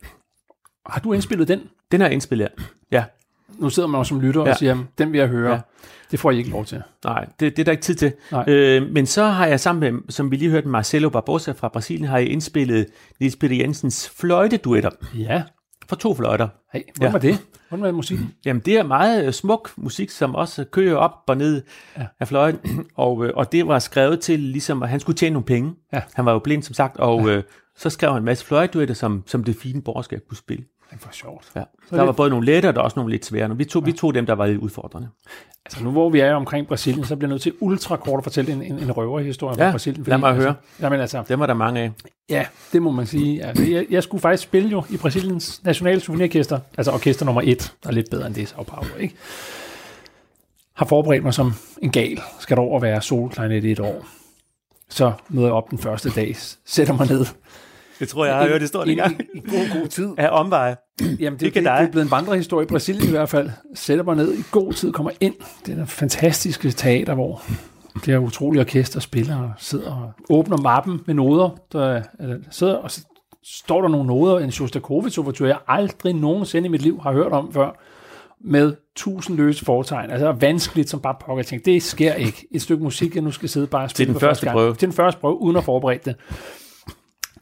[0.86, 1.60] Har du indspillet den?
[1.92, 2.48] Den har jeg indspillet,
[2.92, 3.04] ja.
[3.58, 4.50] Nu sidder man jo som lytter ja.
[4.50, 5.52] og siger, den vil jeg høre.
[5.52, 5.60] Ja.
[6.10, 6.82] Det får I ikke lov til.
[7.04, 8.12] Nej, det, det er der ikke tid til.
[8.48, 12.08] Øh, men så har jeg sammen med, som vi lige hørte, Marcelo Barbosa fra Brasilien,
[12.08, 12.86] har jeg indspillet
[13.20, 14.90] Niels Peter Jensens fløjteduetter.
[15.14, 15.42] Ja.
[15.88, 16.48] for to fløjter.
[16.72, 17.12] Hey, hvordan ja.
[17.12, 17.38] var det?
[17.68, 18.34] Hvordan var musikken?
[18.44, 21.62] Jamen, det er meget øh, smuk musik, som også kører op og ned
[21.98, 22.06] ja.
[22.20, 25.46] af fløjten, og, øh, og det var skrevet til, ligesom, at han skulle tjene nogle
[25.46, 25.74] penge.
[25.92, 26.02] Ja.
[26.14, 27.40] Han var jo blind, som sagt, og ja.
[27.80, 30.64] Så skrev han en masse fløjtduetter, som, som det fine borgerskab kunne spille.
[30.90, 31.50] Det var sjovt.
[31.56, 31.60] Ja.
[31.60, 32.06] Så der det...
[32.06, 33.56] var både nogle lette, og der også nogle lidt svære.
[33.56, 33.86] Vi tog, ja.
[33.86, 35.08] vi tog dem, der var lidt udfordrende.
[35.64, 38.24] Altså nu hvor vi er omkring Brasilien, så bliver jeg nødt til ultra kort at
[38.24, 40.04] fortælle en, en, en røverhistorie ja, fra Brasilien.
[40.04, 40.54] Fordi, lad mig altså, høre.
[40.80, 41.92] Jamen altså, dem var der mange af.
[42.28, 43.44] Ja, det må man sige.
[43.44, 47.74] Altså, jeg, jeg skulle faktisk spille jo i Brasiliens nationale souvenirorkester, altså orkester nummer et,
[47.82, 49.14] der er lidt bedre end det, Sao Paulo, ikke?
[50.74, 52.20] Har forberedt mig som en gal.
[52.40, 54.06] Skal der over være solklarinet i et år.
[54.88, 57.26] Så møder jeg op den første dag, sætter mig ned,
[58.00, 59.20] det tror jeg, jeg har hørt historien en gang.
[59.34, 60.08] I, god, god tid.
[60.18, 60.76] Af omveje.
[61.20, 63.50] Jamen, det, det, det, det er blevet en vandrehistorie i Brasilien i hvert fald.
[63.74, 65.34] Sætter mig ned i god tid, kommer ind.
[65.66, 67.42] Det er en fantastiske teater, hvor
[67.94, 71.56] det her utrolige orkester spiller og sidder og åbner mappen med noder.
[71.72, 73.00] Der, der sidder, og så
[73.44, 77.32] står der nogle noder, en shostakovich overture jeg aldrig nogensinde i mit liv har hørt
[77.32, 77.70] om før,
[78.44, 80.10] med tusind løse foretegn.
[80.10, 81.42] Altså vanskeligt som bare pokker.
[81.42, 81.64] ting.
[81.64, 82.46] det sker ikke.
[82.50, 84.74] Et stykke musik, jeg nu skal sidde bare og spille til den første prøve.
[84.74, 86.16] Til den første prøve, uden at forberede det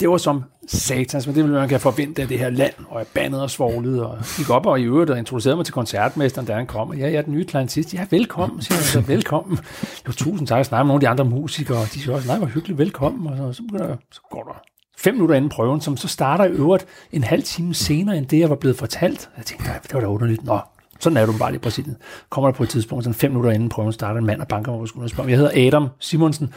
[0.01, 2.99] det var som satans, men det ville man kan forvente af det her land, og
[2.99, 6.47] jeg bandede og svoglede, og gik op og i øvrigt og introducerede mig til koncertmesteren,
[6.47, 6.95] da han kom.
[6.95, 7.95] Ja, jeg er den nye klantist.
[7.95, 9.59] Ja, velkommen, siger han så, velkommen.
[10.07, 12.29] Jo, tusind tak, jeg snakker med nogle af de andre musikere, og de siger også,
[12.29, 13.27] nej, hvor hyggeligt, velkommen.
[13.27, 14.63] Og så, så, begynder, så går der
[14.99, 18.39] fem minutter inden prøven, som så starter i øvrigt en halv time senere, end det,
[18.39, 19.31] jeg var blevet fortalt.
[19.37, 20.45] Jeg tænkte, det var da underligt.
[20.45, 20.59] Nå,
[21.01, 21.97] sådan er du bare i Brasilien.
[22.31, 24.73] Kommer der på et tidspunkt, sådan fem minutter inden prøven starter, en mand og banker
[24.73, 26.55] mig på skulderen Jeg hedder Adam Simonsen.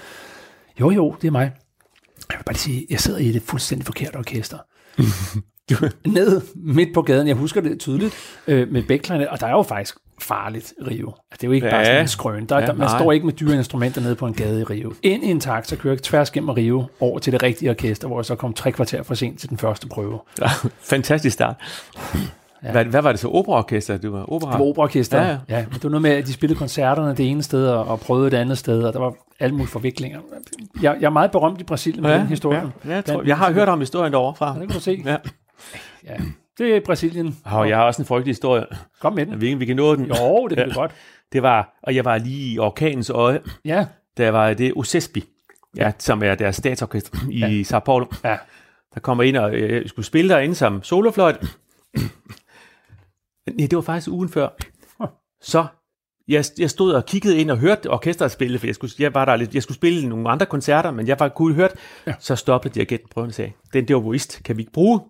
[0.80, 1.51] Jo, jo, det er mig.
[2.29, 4.57] Jeg vil bare sige, jeg sidder i det fuldstændig forkerte orkester.
[6.05, 8.15] Ned midt på gaden, jeg husker det tydeligt,
[8.47, 11.07] øh, med bækklejnet, og der er jo faktisk farligt Rio.
[11.07, 11.73] Altså, det er jo ikke ja.
[11.73, 12.45] bare sådan en skrøn.
[12.45, 12.99] Der, ja, der, man nej.
[12.99, 14.93] står ikke med dyre instrumenter nede på en gade i Rio.
[15.03, 18.19] Ind i en taxa, kører jeg tværs gennem Rio over til det rigtige orkester, hvor
[18.19, 20.19] jeg så kom tre kvarter for sent til den første prøve.
[20.41, 20.49] Ja,
[20.93, 21.55] fantastisk start.
[22.63, 22.71] Ja.
[22.71, 23.28] Hvad, hvad var det så?
[23.28, 23.97] Operaorkester?
[23.97, 24.52] Du var opera?
[24.52, 25.38] Det var operaorkester, ja, ja.
[25.50, 25.65] ja.
[25.65, 28.32] Men det var noget med, at de spillede koncerterne det ene sted, og, og prøvede
[28.32, 30.19] det andet sted, og der var alle mulige forviklinger.
[30.82, 32.71] Jeg, jeg er meget berømt i Brasilien med ja, den historie.
[32.86, 34.54] Ja, jeg, tror, jeg har hørt om historien derovre fra.
[34.54, 35.02] Ja, det kan du se.
[35.06, 35.17] Ja.
[36.04, 36.15] ja.
[36.58, 37.38] Det er Brasilien.
[37.46, 38.65] Og jeg har også en frygtelig historie.
[39.00, 39.42] Kom med den.
[39.42, 40.06] Vi, vi kan nå den.
[40.06, 40.73] Jo, det kan ja.
[40.73, 40.92] godt.
[41.33, 43.85] Det var, og jeg var lige i orkanens øje, ja.
[44.17, 45.23] da jeg var det Osespi,
[45.77, 47.63] ja, som er deres statsorkester i ja.
[47.63, 48.06] Sao Paulo.
[48.23, 48.38] Ja.
[48.94, 51.38] Der kommer ind og øh, skulle spille derinde som solofløjt.
[53.48, 54.50] Nej, det var faktisk ugen før.
[55.42, 55.65] Så
[56.27, 59.25] jeg, jeg stod og kiggede ind og hørte orkestret spille, for jeg, skulle, jeg var
[59.25, 61.75] der lidt, jeg skulle spille nogle andre koncerter, men jeg var kunne hørt,
[62.08, 62.13] ja.
[62.19, 65.02] så stoppede dirigenten prøven og sagde, den der oboist kan vi ikke bruge,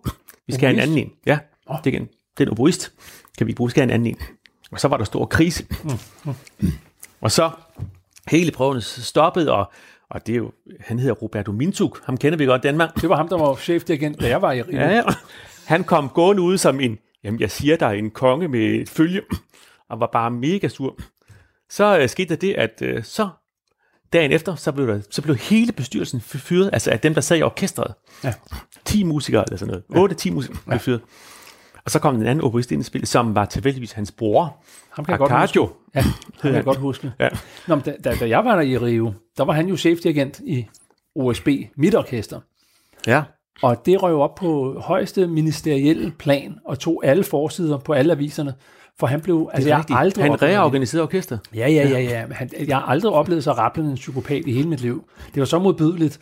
[0.46, 1.12] vi skal have en anden en.
[1.26, 1.76] Ja, oh.
[1.84, 2.08] det kan,
[2.38, 2.92] den oboist
[3.38, 4.18] kan vi ikke bruge, vi skal have en anden en.
[4.72, 5.66] Og så var der stor krise.
[5.84, 5.90] Mm.
[6.60, 6.72] Mm.
[7.20, 7.50] Og så
[8.28, 9.72] hele prøven stoppede, og,
[10.10, 12.94] og det er jo, han hedder Roberto Mintuk, ham kender vi godt i Danmark.
[13.00, 14.76] Det var ham, der var chefdirigent, da jeg var i Rio.
[14.78, 15.02] Ja.
[15.66, 18.88] Han kom gående ud som en, jamen jeg siger, der er en konge med et
[18.88, 19.22] følge,
[19.88, 20.98] og var bare mega sur.
[21.70, 23.28] Så øh, skete der det, at øh, så
[24.12, 27.38] dagen efter, så blev, der, så blev hele bestyrelsen fyret, altså af dem, der sad
[27.38, 27.94] i orkestret.
[28.24, 28.34] Ja.
[28.84, 30.12] 10 musikere eller sådan noget.
[30.26, 31.00] 8-10 musikere blev fyret.
[31.84, 35.04] Og så kom den anden oboist ind i spillet, som var tilfældigvis hans bror, Ham
[35.04, 35.60] kan jeg Arcadio.
[35.60, 35.78] Godt huske.
[35.94, 36.12] Ja, ham
[36.42, 37.12] kan jeg godt huske.
[37.20, 37.28] ja.
[37.68, 40.40] Nå, men da, da, da, jeg var der i Rio, der var han jo chefdirigent
[40.44, 40.68] i
[41.14, 42.40] OSB, mit orkester.
[43.06, 43.22] Ja.
[43.62, 48.54] Og det røg op på højeste ministerielle plan, og tog alle forsider på alle aviserne.
[48.98, 51.38] For han blev, altså jeg har aldrig Han reorganiserede orkester.
[51.54, 52.24] Ja, ja, ja, ja.
[52.30, 55.04] Han, jeg har aldrig oplevet så rappelende en psykopat i hele mit liv.
[55.34, 56.18] Det var så modbydeligt.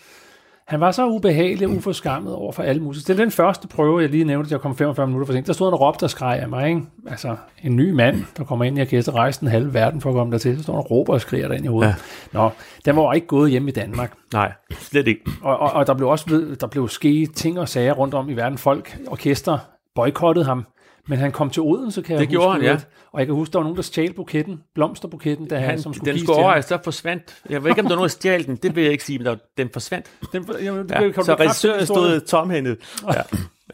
[0.70, 3.14] Han var så ubehagelig og uforskammet over for alle musikere.
[3.14, 5.46] Det er den første prøve, jeg lige nævnte, at jeg kom 45 minutter for sent.
[5.46, 6.68] Der stod han og råbte og skreg af mig.
[6.68, 6.82] Ikke?
[7.06, 10.14] Altså, en ny mand, der kommer ind i orkester, rejste den halve verden for at
[10.14, 10.56] komme dertil.
[10.56, 11.94] Så står han og råber og skriger der ind i hovedet.
[12.34, 12.38] Ja.
[12.38, 12.50] Nå,
[12.84, 14.12] den var ikke gået hjem i Danmark.
[14.32, 15.20] Nej, slet ikke.
[15.42, 18.34] Og, og, og der blev også der blev sket ting og sager rundt om i
[18.34, 18.58] verden.
[18.58, 19.58] Folk, orkester,
[19.94, 20.66] boykottede ham.
[21.10, 22.68] Men han kom til Odense, kan det jeg gjorde huske.
[22.68, 22.82] han, ja.
[23.12, 26.12] Og jeg kan huske, der var nogen, der stjal buketten, blomsterbuketten, da han, som skulle
[26.12, 27.36] Den skulle over, så forsvandt.
[27.48, 28.56] Jeg ved ikke, om der var nogen, der stjal den.
[28.56, 30.06] Det vil jeg ikke sige, men der, den forsvandt.
[30.32, 31.10] Den, jamen, det, ja.
[31.10, 32.78] Kan så regissøren stod tomhændet.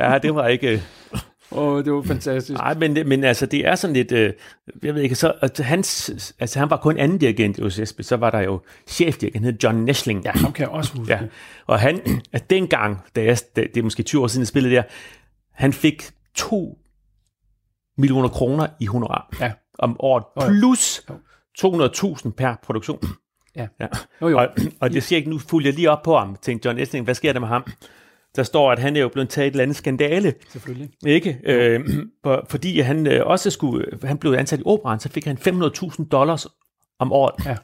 [0.00, 0.10] Ja.
[0.12, 0.82] ja, det var ikke...
[1.50, 2.58] Og det var fantastisk.
[2.58, 4.32] Nej, men, men altså, det er sådan lidt, øh,
[4.82, 8.16] jeg ved ikke, så, altså, hans, altså, han var kun anden dirigent i OSSB, så
[8.16, 10.24] var der jo chefdirigent, han hed John Neshling.
[10.24, 11.12] Ja, ham kan jeg også huske.
[11.12, 11.20] Ja.
[11.66, 12.00] Og han,
[12.32, 14.82] at dengang, da jeg, da, det er måske 20 år siden, jeg spillede der,
[15.52, 16.78] han fik to
[17.98, 19.52] millioner kroner i honorar ja.
[19.78, 21.00] om året, plus
[21.58, 23.00] 200.000 per produktion.
[23.56, 23.66] Ja.
[23.80, 23.86] ja.
[24.22, 24.38] Jo, jo.
[24.38, 24.48] Og,
[24.80, 27.14] og det siger ikke, nu fulgte jeg lige op på ham, tænkte John Essling, hvad
[27.14, 27.64] sker der med ham?
[28.36, 30.34] Der står, at han er jo blevet taget et eller andet skandale.
[30.48, 30.90] Selvfølgelig.
[31.06, 31.40] Ikke?
[31.44, 31.80] Øh,
[32.48, 36.46] fordi han øh, også skulle, han blev ansat i operan, så fik han 500.000 dollars
[36.98, 37.46] om året.
[37.46, 37.56] Ja.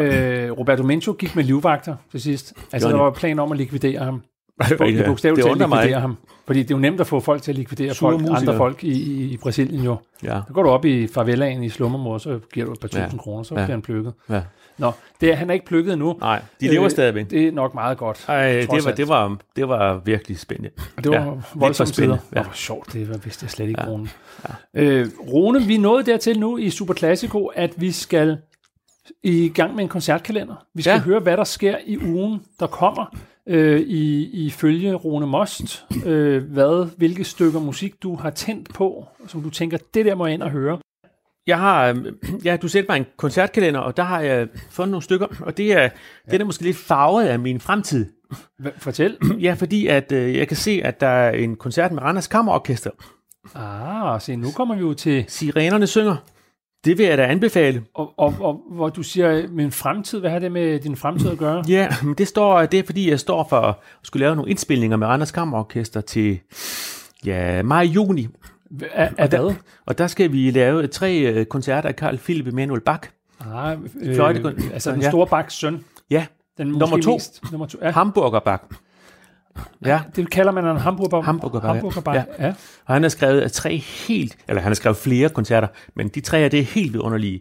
[0.00, 2.52] Øh, Roberto Mencho gik med livvagter til sidst.
[2.72, 4.22] Altså, der var plan om at likvidere ham.
[4.60, 6.16] I bogstaveligt talt likvidere ham.
[6.46, 9.24] Fordi det er jo nemt at få folk til at likvidere folk, andre folk i,
[9.32, 9.96] i Brasilien jo.
[10.22, 10.40] Ja.
[10.48, 13.18] Så går du op i favelaen i slummermor, så giver du et par tusind ja.
[13.18, 13.60] kroner, så ja.
[13.60, 14.12] bliver han plukket.
[14.30, 14.42] Ja.
[14.78, 16.16] Nå, det er, han er ikke plukket endnu.
[16.20, 17.30] Nej, de lever øh, stadigvæk.
[17.30, 18.24] Det er nok meget godt.
[18.28, 20.70] Ej, det var, det, var, det var virkelig spændende.
[20.96, 22.20] Og det var ja, voldsomt spændende.
[22.34, 22.38] Ja.
[22.38, 23.88] Det var sjovt, det var vidste jeg slet ikke, ja.
[23.88, 24.08] Rune.
[24.74, 24.82] Ja.
[24.82, 28.38] Øh, Rune, vi nået dertil nu i Super Classico, at vi skal
[29.22, 30.54] i gang med en koncertkalender.
[30.74, 30.98] Vi skal ja.
[30.98, 33.16] høre, hvad der sker i ugen, der kommer
[33.48, 35.84] øh, i, i følge Rune Most.
[36.06, 40.26] Øh, hvad, hvilke stykker musik du har tændt på, som du tænker, det der må
[40.26, 40.78] jeg ind og høre.
[41.46, 42.12] Jeg har, øh,
[42.44, 45.72] ja, du sætter mig en koncertkalender, og der har jeg fundet nogle stykker, og det
[45.72, 45.90] er, ja.
[46.30, 48.06] det er måske lidt farvet af min fremtid.
[48.76, 49.16] Fortæl.
[49.40, 52.90] Ja, fordi at øh, jeg kan se, at der er en koncert med Randers Kammerorkester.
[53.54, 55.24] Ah, se, nu kommer vi jo til...
[55.28, 56.16] Sirenerne synger.
[56.84, 57.82] Det vil jeg da anbefale.
[57.94, 61.38] Og, og, og hvor du siger, min fremtid, hvad har det med din fremtid at
[61.38, 61.64] gøre?
[61.68, 64.96] Ja, men det, står, det er fordi, jeg står for at skulle lave nogle indspilninger
[64.96, 66.40] med Randers Kammerorkester til
[67.24, 68.28] ja, maj-juni.
[68.92, 69.38] Af, af hvad?
[69.38, 69.54] Der,
[69.86, 73.08] og der skal vi lave tre øh, koncerter af Carl Philip Emanuel Bach.
[73.54, 75.84] Ah, øh, Fløjte, altså den store Bachs søn.
[76.10, 76.26] Ja,
[76.58, 77.12] den nummer to.
[77.12, 77.78] Mest, nummer to.
[77.82, 77.90] Ja.
[77.90, 78.62] Hamburger Bach.
[79.84, 80.00] Ja.
[80.16, 82.24] Det kalder man en hamburger, hamburger, hamburger ja.
[82.38, 82.54] ja.
[82.86, 86.40] Og han har skrevet tre helt, eller han har skrevet flere koncerter, men de tre
[86.40, 87.40] er det helt vidunderlige.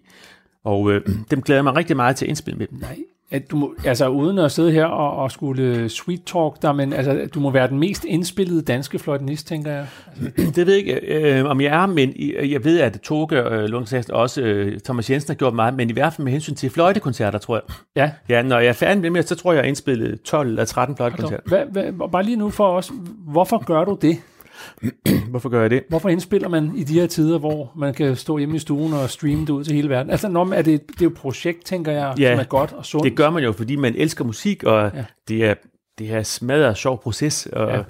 [0.63, 1.01] Og øh,
[1.31, 2.77] dem glæder jeg mig rigtig meget til at indspille med dem.
[2.79, 2.97] Nej,
[3.31, 6.93] at du må, altså uden at sidde her og, og skulle sweet talk der, men
[6.93, 9.85] altså, du må være den mest indspillede danske fløjtenist, tænker jeg.
[10.07, 10.51] Altså.
[10.55, 12.13] Det ved jeg ikke, øh, om jeg er, men
[12.51, 15.93] jeg ved, at Toge øh, Lundqvist også øh, Thomas Jensen har gjort meget, men i
[15.93, 17.63] hvert fald med hensyn til fløjtekoncerter, tror jeg.
[17.95, 18.11] Ja.
[18.35, 20.65] Ja, når jeg er færdig med det, så tror jeg, jeg har indspillet 12 eller
[20.65, 21.43] 13 fløjtekoncerter.
[21.45, 22.91] Hvad, hvad, bare lige nu for os,
[23.27, 24.17] hvorfor gør du det?
[25.29, 25.83] Hvorfor gør jeg det?
[25.89, 29.09] Hvorfor indspiller man i de her tider, hvor man kan stå hjemme i stuen og
[29.09, 30.11] streame det ud til hele verden?
[30.11, 32.73] Altså, når er det, det er jo et projekt, tænker jeg, ja, som er godt
[32.73, 33.03] og sundt.
[33.03, 35.05] det gør man jo, fordi man elsker musik, og ja.
[35.27, 35.53] det er
[35.99, 37.81] det er smadret sjov proces, og, ja.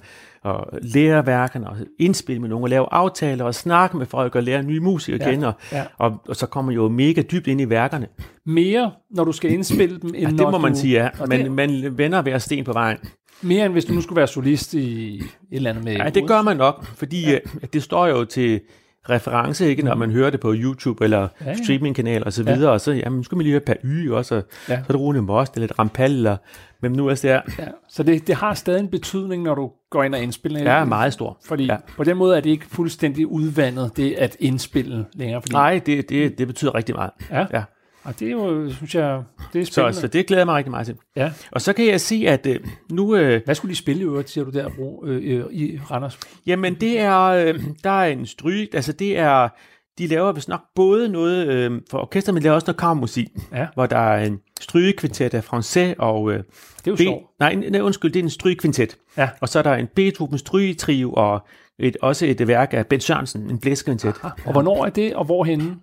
[0.43, 4.43] og lære værkerne, og indspille med nogen, og lave aftaler, og snakke med folk, og
[4.43, 5.31] lære nye musikere ja.
[5.31, 5.83] kende, og, ja.
[5.97, 8.07] og, og så kommer man jo mega dybt ind i værkerne.
[8.45, 10.79] Mere, når du skal indspille dem, end ja, det må man du...
[10.79, 11.09] sige, ja.
[11.27, 11.51] Man, det...
[11.51, 12.97] man vender hver sten på vejen.
[13.41, 15.93] Mere end hvis du nu skulle være solist i et eller andet med...
[15.93, 17.33] Ja, det gør man nok, fordi ja.
[17.33, 18.61] Øh, det står jo til
[19.09, 21.55] reference, ikke, når man hører det på YouTube eller ja, ja.
[21.63, 22.73] streamingkanal og så videre, ja.
[22.73, 24.75] og så jamen, skal man lige høre per y også, og ja.
[24.75, 26.37] så er det Rune Most eller Rampal, eller
[26.79, 27.41] hvem nu er det er.
[27.59, 27.67] Ja.
[27.89, 30.77] Så det, det har stadig en betydning, når du går ind og indspiller.
[30.77, 31.37] Ja, meget stor.
[31.45, 31.77] Fordi ja.
[31.97, 35.41] på den måde er det ikke fuldstændig udvandet, det at indspille længere.
[35.41, 35.53] Fordi...
[35.53, 37.11] Nej, det, det, det betyder rigtig meget.
[37.31, 37.45] Ja.
[37.53, 37.63] ja.
[38.03, 39.23] Og det er jo, synes jeg,
[39.53, 39.93] det er spændende.
[39.93, 40.95] Så, så det glæder jeg mig rigtig meget til.
[41.15, 41.31] Ja.
[41.51, 42.59] Og så kan jeg sige, at øh,
[42.91, 43.15] nu...
[43.15, 44.69] Øh, Hvad skulle de spille i øvrigt, siger du der,
[45.05, 46.19] øh, øh, i Randers?
[46.45, 49.49] Jamen, det er, øh, der er en stryg, altså det er,
[49.97, 53.27] de laver vist nok både noget øh, for orkester, men de laver også noget kammermusik,
[53.53, 53.67] ja.
[53.73, 56.31] hvor der er en strygekvintet af Francais og...
[56.31, 56.43] Øh,
[56.85, 58.97] det er jo B- nej, nej, undskyld, det er en strygekvintet.
[59.17, 59.29] Ja.
[59.41, 61.47] Og så er der en Beethoven strygetrio og
[61.79, 64.15] et, også et værk af Ben Sørensen, en blæskvintet.
[64.45, 65.75] Og hvornår er det, og hvorhenne?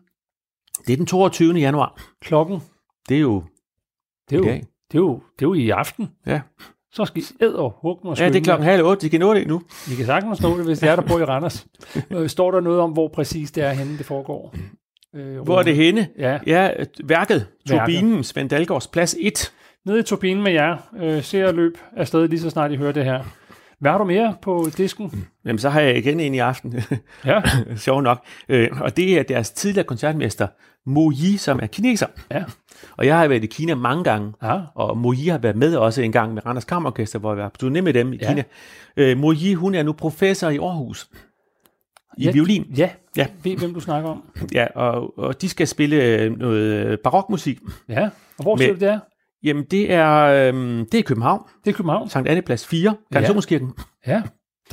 [0.87, 1.55] Det er den 22.
[1.55, 2.03] januar.
[2.21, 2.63] Klokken?
[3.09, 3.43] Det er jo
[4.31, 6.11] det er jo, det er jo, det er jo i aften.
[6.27, 6.41] Ja.
[6.93, 8.19] Så skal I æd og hugge mig.
[8.19, 9.07] Ja, det er klokken halv otte.
[9.07, 9.63] De kan nå det nu.
[9.93, 11.67] I kan sagtens nå det, hvis det er der på i Randers.
[12.11, 14.55] Øh, står der noget om, hvor præcis det er henne, det foregår?
[15.15, 16.09] Øh, hvor er det henne?
[16.19, 16.39] Ja.
[16.47, 16.71] ja
[17.05, 17.47] værket.
[17.69, 19.53] Turbinen, Svend Dalgaards plads 1.
[19.87, 20.77] Nede i turbinen med jer.
[21.01, 23.25] Øh, ser og løb afsted lige så snart I hører det her.
[23.81, 25.25] Hvad har du mere på disken?
[25.45, 26.75] Jamen, så har jeg igen en i aften.
[27.25, 27.41] Ja.
[27.77, 28.25] Sjov nok.
[28.49, 30.47] Øh, og det er deres tidligere koncertmester,
[30.87, 32.07] Mo Yi, som er kineser.
[32.31, 32.45] Ja.
[32.97, 34.61] Og jeg har været i Kina mange gange, ja.
[34.75, 37.53] og Mo Yi har været med også en gang med Randers Kammerorkester, hvor jeg var
[37.61, 38.29] på med dem i ja.
[38.29, 38.45] Kina.
[38.97, 41.09] Øh, Mo Yi, hun er nu professor i Aarhus.
[42.19, 42.67] I ja, violin.
[42.77, 43.27] Ja, ja.
[43.43, 44.23] ved hvem du snakker om.
[44.53, 47.59] Ja, og, og de skal spille noget barokmusik.
[47.89, 48.09] Ja,
[48.39, 48.99] og hvor siger du det er?
[49.43, 51.43] Jamen, det er, øhm, det er København.
[51.65, 52.09] Det er København.
[52.09, 53.73] Sankt Anne Plads 4, Garnisonskirken.
[54.07, 54.13] Ja.
[54.13, 54.23] ja,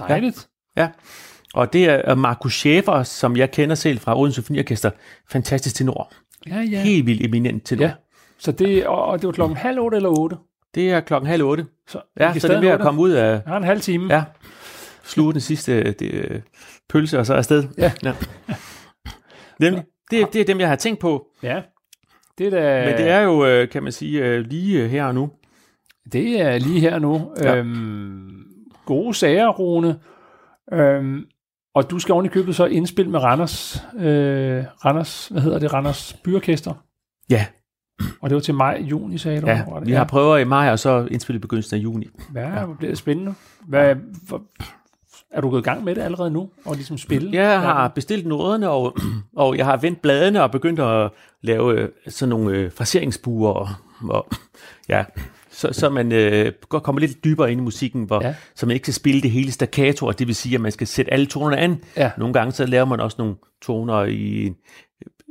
[0.07, 0.47] dejligt.
[0.77, 0.81] Ja.
[0.81, 0.89] ja.
[1.53, 4.91] Og det er Markus Schäfer, som jeg kender selv fra Odense Symfoniorkester.
[5.29, 6.11] Fantastisk tenor.
[6.47, 6.81] Ja, ja.
[6.81, 7.85] Helt vildt eminent tenor.
[7.85, 7.91] Ja.
[8.37, 10.37] Så det, og det var klokken halv otte eller otte?
[10.75, 11.65] Det er klokken halv otte.
[11.87, 13.31] Så, ja, så det er ved at komme ud af...
[13.31, 14.13] Jeg har en halv time.
[14.13, 14.23] Ja.
[15.03, 16.43] Sluge den sidste det,
[16.89, 17.63] pølse, og så afsted.
[17.77, 17.91] Ja.
[18.03, 18.13] ja.
[19.59, 19.83] Nemlig.
[20.11, 21.27] Det, det er dem, jeg har tænkt på.
[21.43, 21.61] Ja.
[22.37, 22.85] Det er da...
[22.85, 25.29] Men det er jo, øh, kan man sige, øh, lige her og nu.
[26.11, 27.31] Det er lige her og nu.
[27.41, 27.55] Ja.
[27.55, 28.43] Øhm,
[28.85, 29.99] gode sager, Rune.
[30.73, 31.25] Øhm,
[31.75, 35.73] og du skal oven i købet så indspille med Randers, øh, Randers, hvad hedder det,
[35.73, 36.73] Randers Byorkester?
[37.29, 37.45] Ja.
[38.21, 39.47] Og det var til maj, juni, sagde du?
[39.47, 42.07] Ja, vi har prøver i maj, og så indspille begyndelsen af juni.
[42.35, 42.67] Ja, ja.
[42.67, 43.33] det bliver spændende.
[43.67, 43.95] Hvad,
[44.27, 44.41] hvor,
[45.35, 47.29] er du gået i gang med det allerede nu, og ligesom spille?
[47.33, 48.97] Jeg har bestilt noderne, og,
[49.35, 51.11] og jeg har vendt bladene og begyndt at
[51.41, 53.69] lave øh, sådan nogle øh, fraseringsbuer og
[54.09, 54.27] Og,
[54.89, 55.03] ja,
[55.51, 58.35] så, så man øh, kommer lidt dybere ind i musikken, hvor, ja.
[58.55, 60.87] så man ikke skal spille det hele staccato, og det vil sige, at man skal
[60.87, 61.81] sætte alle tonerne an.
[61.97, 62.11] Ja.
[62.17, 64.53] Nogle gange så laver man også nogle toner i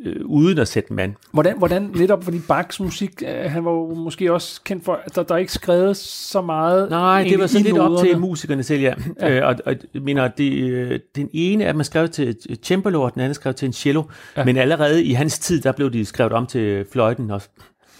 [0.04, 1.14] øh, uden at sætte mand.
[1.32, 5.14] Hvordan, hvordan netop fordi Bachs musik, øh, han var jo måske også kendt for, at
[5.14, 7.98] der, der er ikke skrevet så meget Nej, det var så lidt noderne.
[7.98, 8.94] op til musikerne selv, ja.
[9.20, 9.30] ja.
[9.30, 13.20] Øh, og, og mener, det, øh, den ene af man skrev til cembalo, og den
[13.20, 14.02] anden skrev til en cello,
[14.36, 14.44] ja.
[14.44, 17.48] men allerede i hans tid, der blev de skrevet om til fløjten også.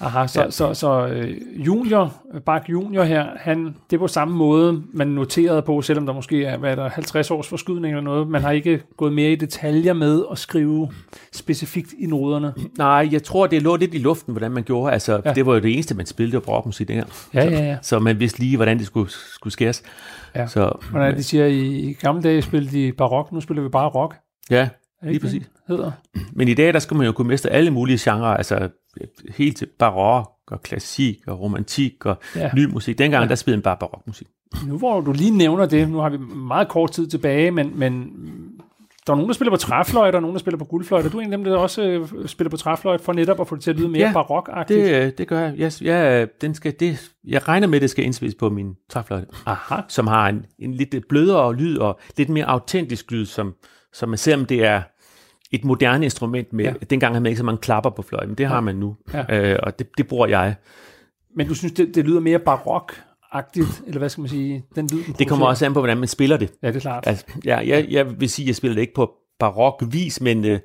[0.01, 0.51] Aha, så, ja.
[0.51, 2.15] så, så, så uh, junior,
[2.47, 6.45] Bach Junior her, han, det er på samme måde, man noterede på, selvom der måske
[6.45, 9.37] er, hvad er der, 50 års forskydning eller noget, man har ikke gået mere i
[9.37, 10.91] detaljer med at skrive
[11.33, 12.55] specifikt i noderne.
[12.79, 14.93] Nej, jeg tror, det lå lidt i luften, hvordan man gjorde.
[14.93, 15.33] Altså, ja.
[15.33, 17.11] det var jo det eneste, man spillede på rockmusik dengang.
[17.35, 17.77] Ja, ja, ja.
[17.83, 19.83] Så, så man vidste lige, hvordan det skulle, skulle skæres.
[20.35, 20.47] Ja.
[20.47, 23.89] Så, hvordan de siger, i, i gamle dage spillede de barok, nu spiller vi bare
[23.89, 24.17] rock.
[24.51, 24.69] Ja,
[25.03, 25.51] lige præcis.
[25.69, 25.93] Hedder.
[26.33, 28.69] Men i dag, der skal man jo kunne mestre alle mulige genrer, altså
[29.37, 32.51] helt til barok og klassik og romantik og ja.
[32.55, 32.99] ny musik.
[32.99, 33.29] Dengang, ja.
[33.29, 34.27] der spillede man bare barokmusik.
[34.67, 38.11] Nu hvor du lige nævner det, nu har vi meget kort tid tilbage, men, men
[39.07, 41.07] der er nogen, der spiller på træfløjt, og nogen, der spiller på guldfløjt.
[41.07, 43.55] Er du en af dem, der også øh, spiller på træfløjt, for netop at få
[43.55, 44.81] det til at lyde mere ja, barokagtigt?
[44.81, 45.59] det, øh, det gør jeg.
[45.59, 49.29] Jeg, jeg, den skal, det, jeg regner med, at det skal indspilles på min træfløjt,
[49.47, 49.81] Aha.
[49.89, 53.55] som har en, en lidt blødere lyd og lidt mere autentisk lyd, som,
[53.93, 54.83] som man ser, om det er
[55.55, 56.65] et moderne instrument med.
[56.65, 56.73] Ja.
[56.91, 59.53] Dengang havde man ikke så mange klapper på fløjten, men det har man nu, ja.
[59.53, 60.55] øh, og det, det bruger jeg.
[61.37, 62.93] Men du synes, det, det lyder mere barok
[63.33, 66.09] agtigt, eller hvad skal man sige, den lyd, Det kommer også an på, hvordan man
[66.09, 66.53] spiller det.
[66.63, 67.05] Ja, det er klart.
[67.07, 70.45] Altså, ja, jeg, jeg vil sige, at jeg spiller det ikke på barok vis, men
[70.45, 70.59] øh,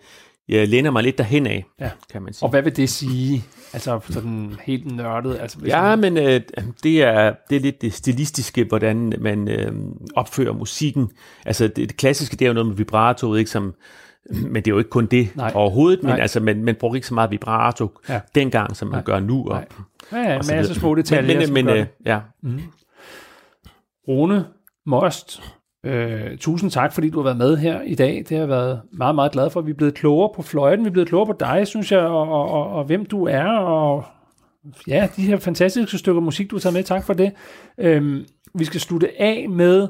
[0.50, 1.90] jeg læner mig lidt derhen af, ja.
[2.12, 2.46] kan man sige.
[2.46, 3.44] Og hvad vil det sige?
[3.74, 5.38] Altså sådan helt nørdet?
[5.42, 6.14] Altså, ja, man...
[6.14, 6.42] men øh,
[6.84, 9.72] det, er, det er lidt det stilistiske, hvordan man øh,
[10.16, 11.10] opfører musikken.
[11.46, 13.74] Altså det, det klassiske, det er jo noget med vibrato, ikke som
[14.32, 15.52] men det er jo ikke kun det Nej.
[15.56, 16.20] overhovedet, men Nej.
[16.20, 18.20] altså, man, man bruger ikke så meget vibrato ja.
[18.36, 19.04] dengang, som man Nej.
[19.04, 19.48] gør nu.
[19.48, 19.64] Og,
[20.12, 22.20] ja, ja, og masser små detaljer, men, men, men, øh, ja.
[22.44, 22.62] Mm.
[24.08, 24.46] Rune
[24.86, 25.42] Most,
[25.86, 28.26] øh, tusind tak, fordi du har været med her i dag.
[28.30, 29.62] Det har været meget, meget glad for.
[29.62, 32.30] Vi er blevet klogere på fløjten, vi er blevet klogere på dig, synes jeg, og,
[32.30, 34.06] og, og, og hvem du er, og
[34.88, 36.84] ja, de her fantastiske stykker musik, du har taget med.
[36.84, 37.32] Tak for det.
[37.78, 39.88] Øhm, vi skal slutte af med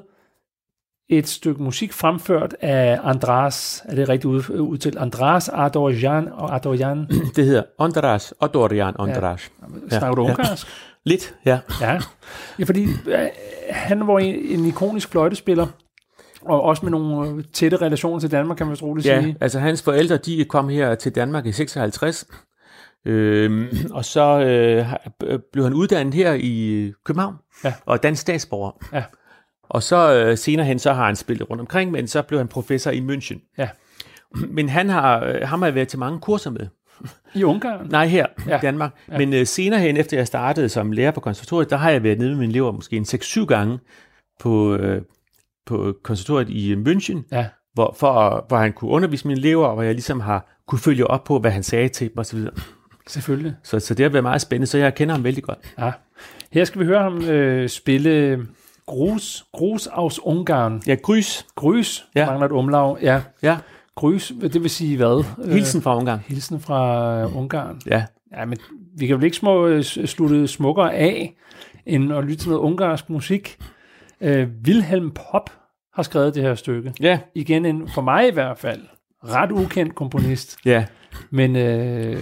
[1.10, 4.98] et stykke musik fremført af Andras, er det rigtigt udtalt?
[4.98, 7.08] Andras Adorjan og Adorjan?
[7.36, 9.52] Det hedder Andras, Adorjan Andras.
[9.92, 9.98] Ja.
[9.98, 10.68] Snakker du ungarsk?
[10.68, 10.72] Ja.
[11.12, 11.60] Lidt, ja.
[11.82, 12.00] ja.
[12.60, 13.28] Ja, fordi øh,
[13.70, 15.68] han var en, en ikonisk fløjtespiller,
[16.42, 19.38] og også med nogle øh, tætte relationer til Danmark, kan man roligt ja, sige.
[19.42, 22.26] altså hans forældre, de kom her til Danmark i 56,
[23.06, 27.74] øhm, og så øh, blev han uddannet her i København, ja.
[27.86, 28.72] og dansk statsborger.
[28.94, 29.04] Ja.
[29.70, 32.48] Og så øh, senere hen, så har han spillet rundt omkring, men så blev han
[32.48, 33.54] professor i München.
[33.58, 33.70] Ja.
[34.58, 36.68] Men han har, øh, ham har jeg været til mange kurser med.
[37.34, 37.88] I Ungarn?
[37.90, 38.58] Nej, her ja.
[38.58, 38.92] i Danmark.
[39.12, 39.18] Ja.
[39.18, 42.20] Men øh, senere hen, efter jeg startede som lærer på konservatoriet, der har jeg været
[42.20, 43.80] nede med mine elever måske en 6-7 gange
[44.40, 45.02] på, øh,
[45.66, 47.46] på konservatoriet i München, ja.
[47.74, 51.08] hvor, for, hvor han kunne undervise mine elever, og hvor jeg ligesom har kunne følge
[51.08, 52.40] op på, hvad han sagde til dem osv.
[53.08, 53.54] Selvfølgelig.
[53.64, 55.60] Så, så det har været meget spændende, så jeg kender ham vældig godt.
[55.80, 55.92] Ja.
[56.52, 58.48] Her skal vi høre ham øh, spille
[58.90, 60.82] Grus, Grus aus Ungarn.
[60.88, 61.46] Ja, Grys.
[61.56, 62.26] Grys, ja.
[62.26, 62.98] mangler et umlag.
[63.02, 63.22] Ja.
[63.44, 63.58] ja.
[63.96, 65.46] Grys, det vil sige hvad?
[65.54, 66.20] Hilsen fra Ungarn.
[66.28, 67.82] Hilsen fra Ungarn.
[67.86, 68.06] Ja.
[68.38, 68.58] Ja, men
[68.98, 71.36] vi kan vel ikke små, øh, slutte smukkere af,
[71.86, 73.58] end at lytte til noget ungarsk musik.
[74.22, 75.50] Uh, Wilhelm Pop
[75.94, 76.94] har skrevet det her stykke.
[77.00, 77.20] Ja.
[77.36, 78.82] Igen en, for mig i hvert fald,
[79.24, 80.58] ret ukendt komponist.
[80.66, 80.86] Ja.
[81.30, 82.22] Men uh,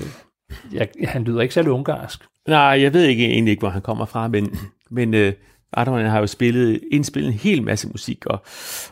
[0.74, 2.24] ja, han lyder ikke særlig ungarsk.
[2.48, 4.58] Nej, jeg ved ikke egentlig ikke, hvor han kommer fra, men,
[4.90, 5.32] men uh,
[5.74, 8.42] Artermann har jo spillet, indspillet en hel masse musik, og,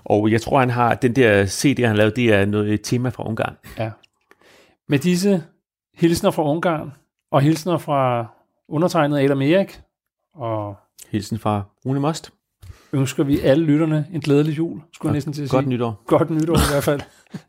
[0.04, 2.82] og jeg tror, han har den der CD, han har lavet, det er noget et
[2.84, 3.56] tema fra Ungarn.
[3.78, 3.92] Ja.
[4.90, 5.44] Med disse
[5.98, 6.92] hilsner fra Ungarn,
[7.32, 8.26] og hilsner fra
[8.70, 9.82] undertegnet Adam Erik,
[10.36, 10.76] og
[11.10, 12.32] hilsen fra Rune Most,
[12.94, 15.58] ønsker vi alle lytterne en glædelig jul, skulle jeg næsten til at sige.
[15.58, 16.04] Godt nytår.
[16.08, 17.02] Godt nytår i hvert fald.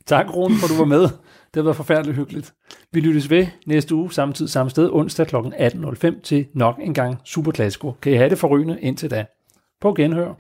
[0.07, 1.09] tak, Rune, for du var med.
[1.57, 2.55] Det har været forfærdeligt hyggeligt.
[2.93, 5.37] Vi lyttes ved næste uge, samtidig samme sted, onsdag kl.
[5.37, 7.93] 18.05 til nok en gang Super Classico.
[8.03, 9.27] Kan I have det forrygende indtil da?
[9.81, 10.35] På genhør.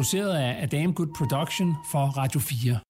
[0.00, 2.80] Produceret af Damn Good Production for Radio 4.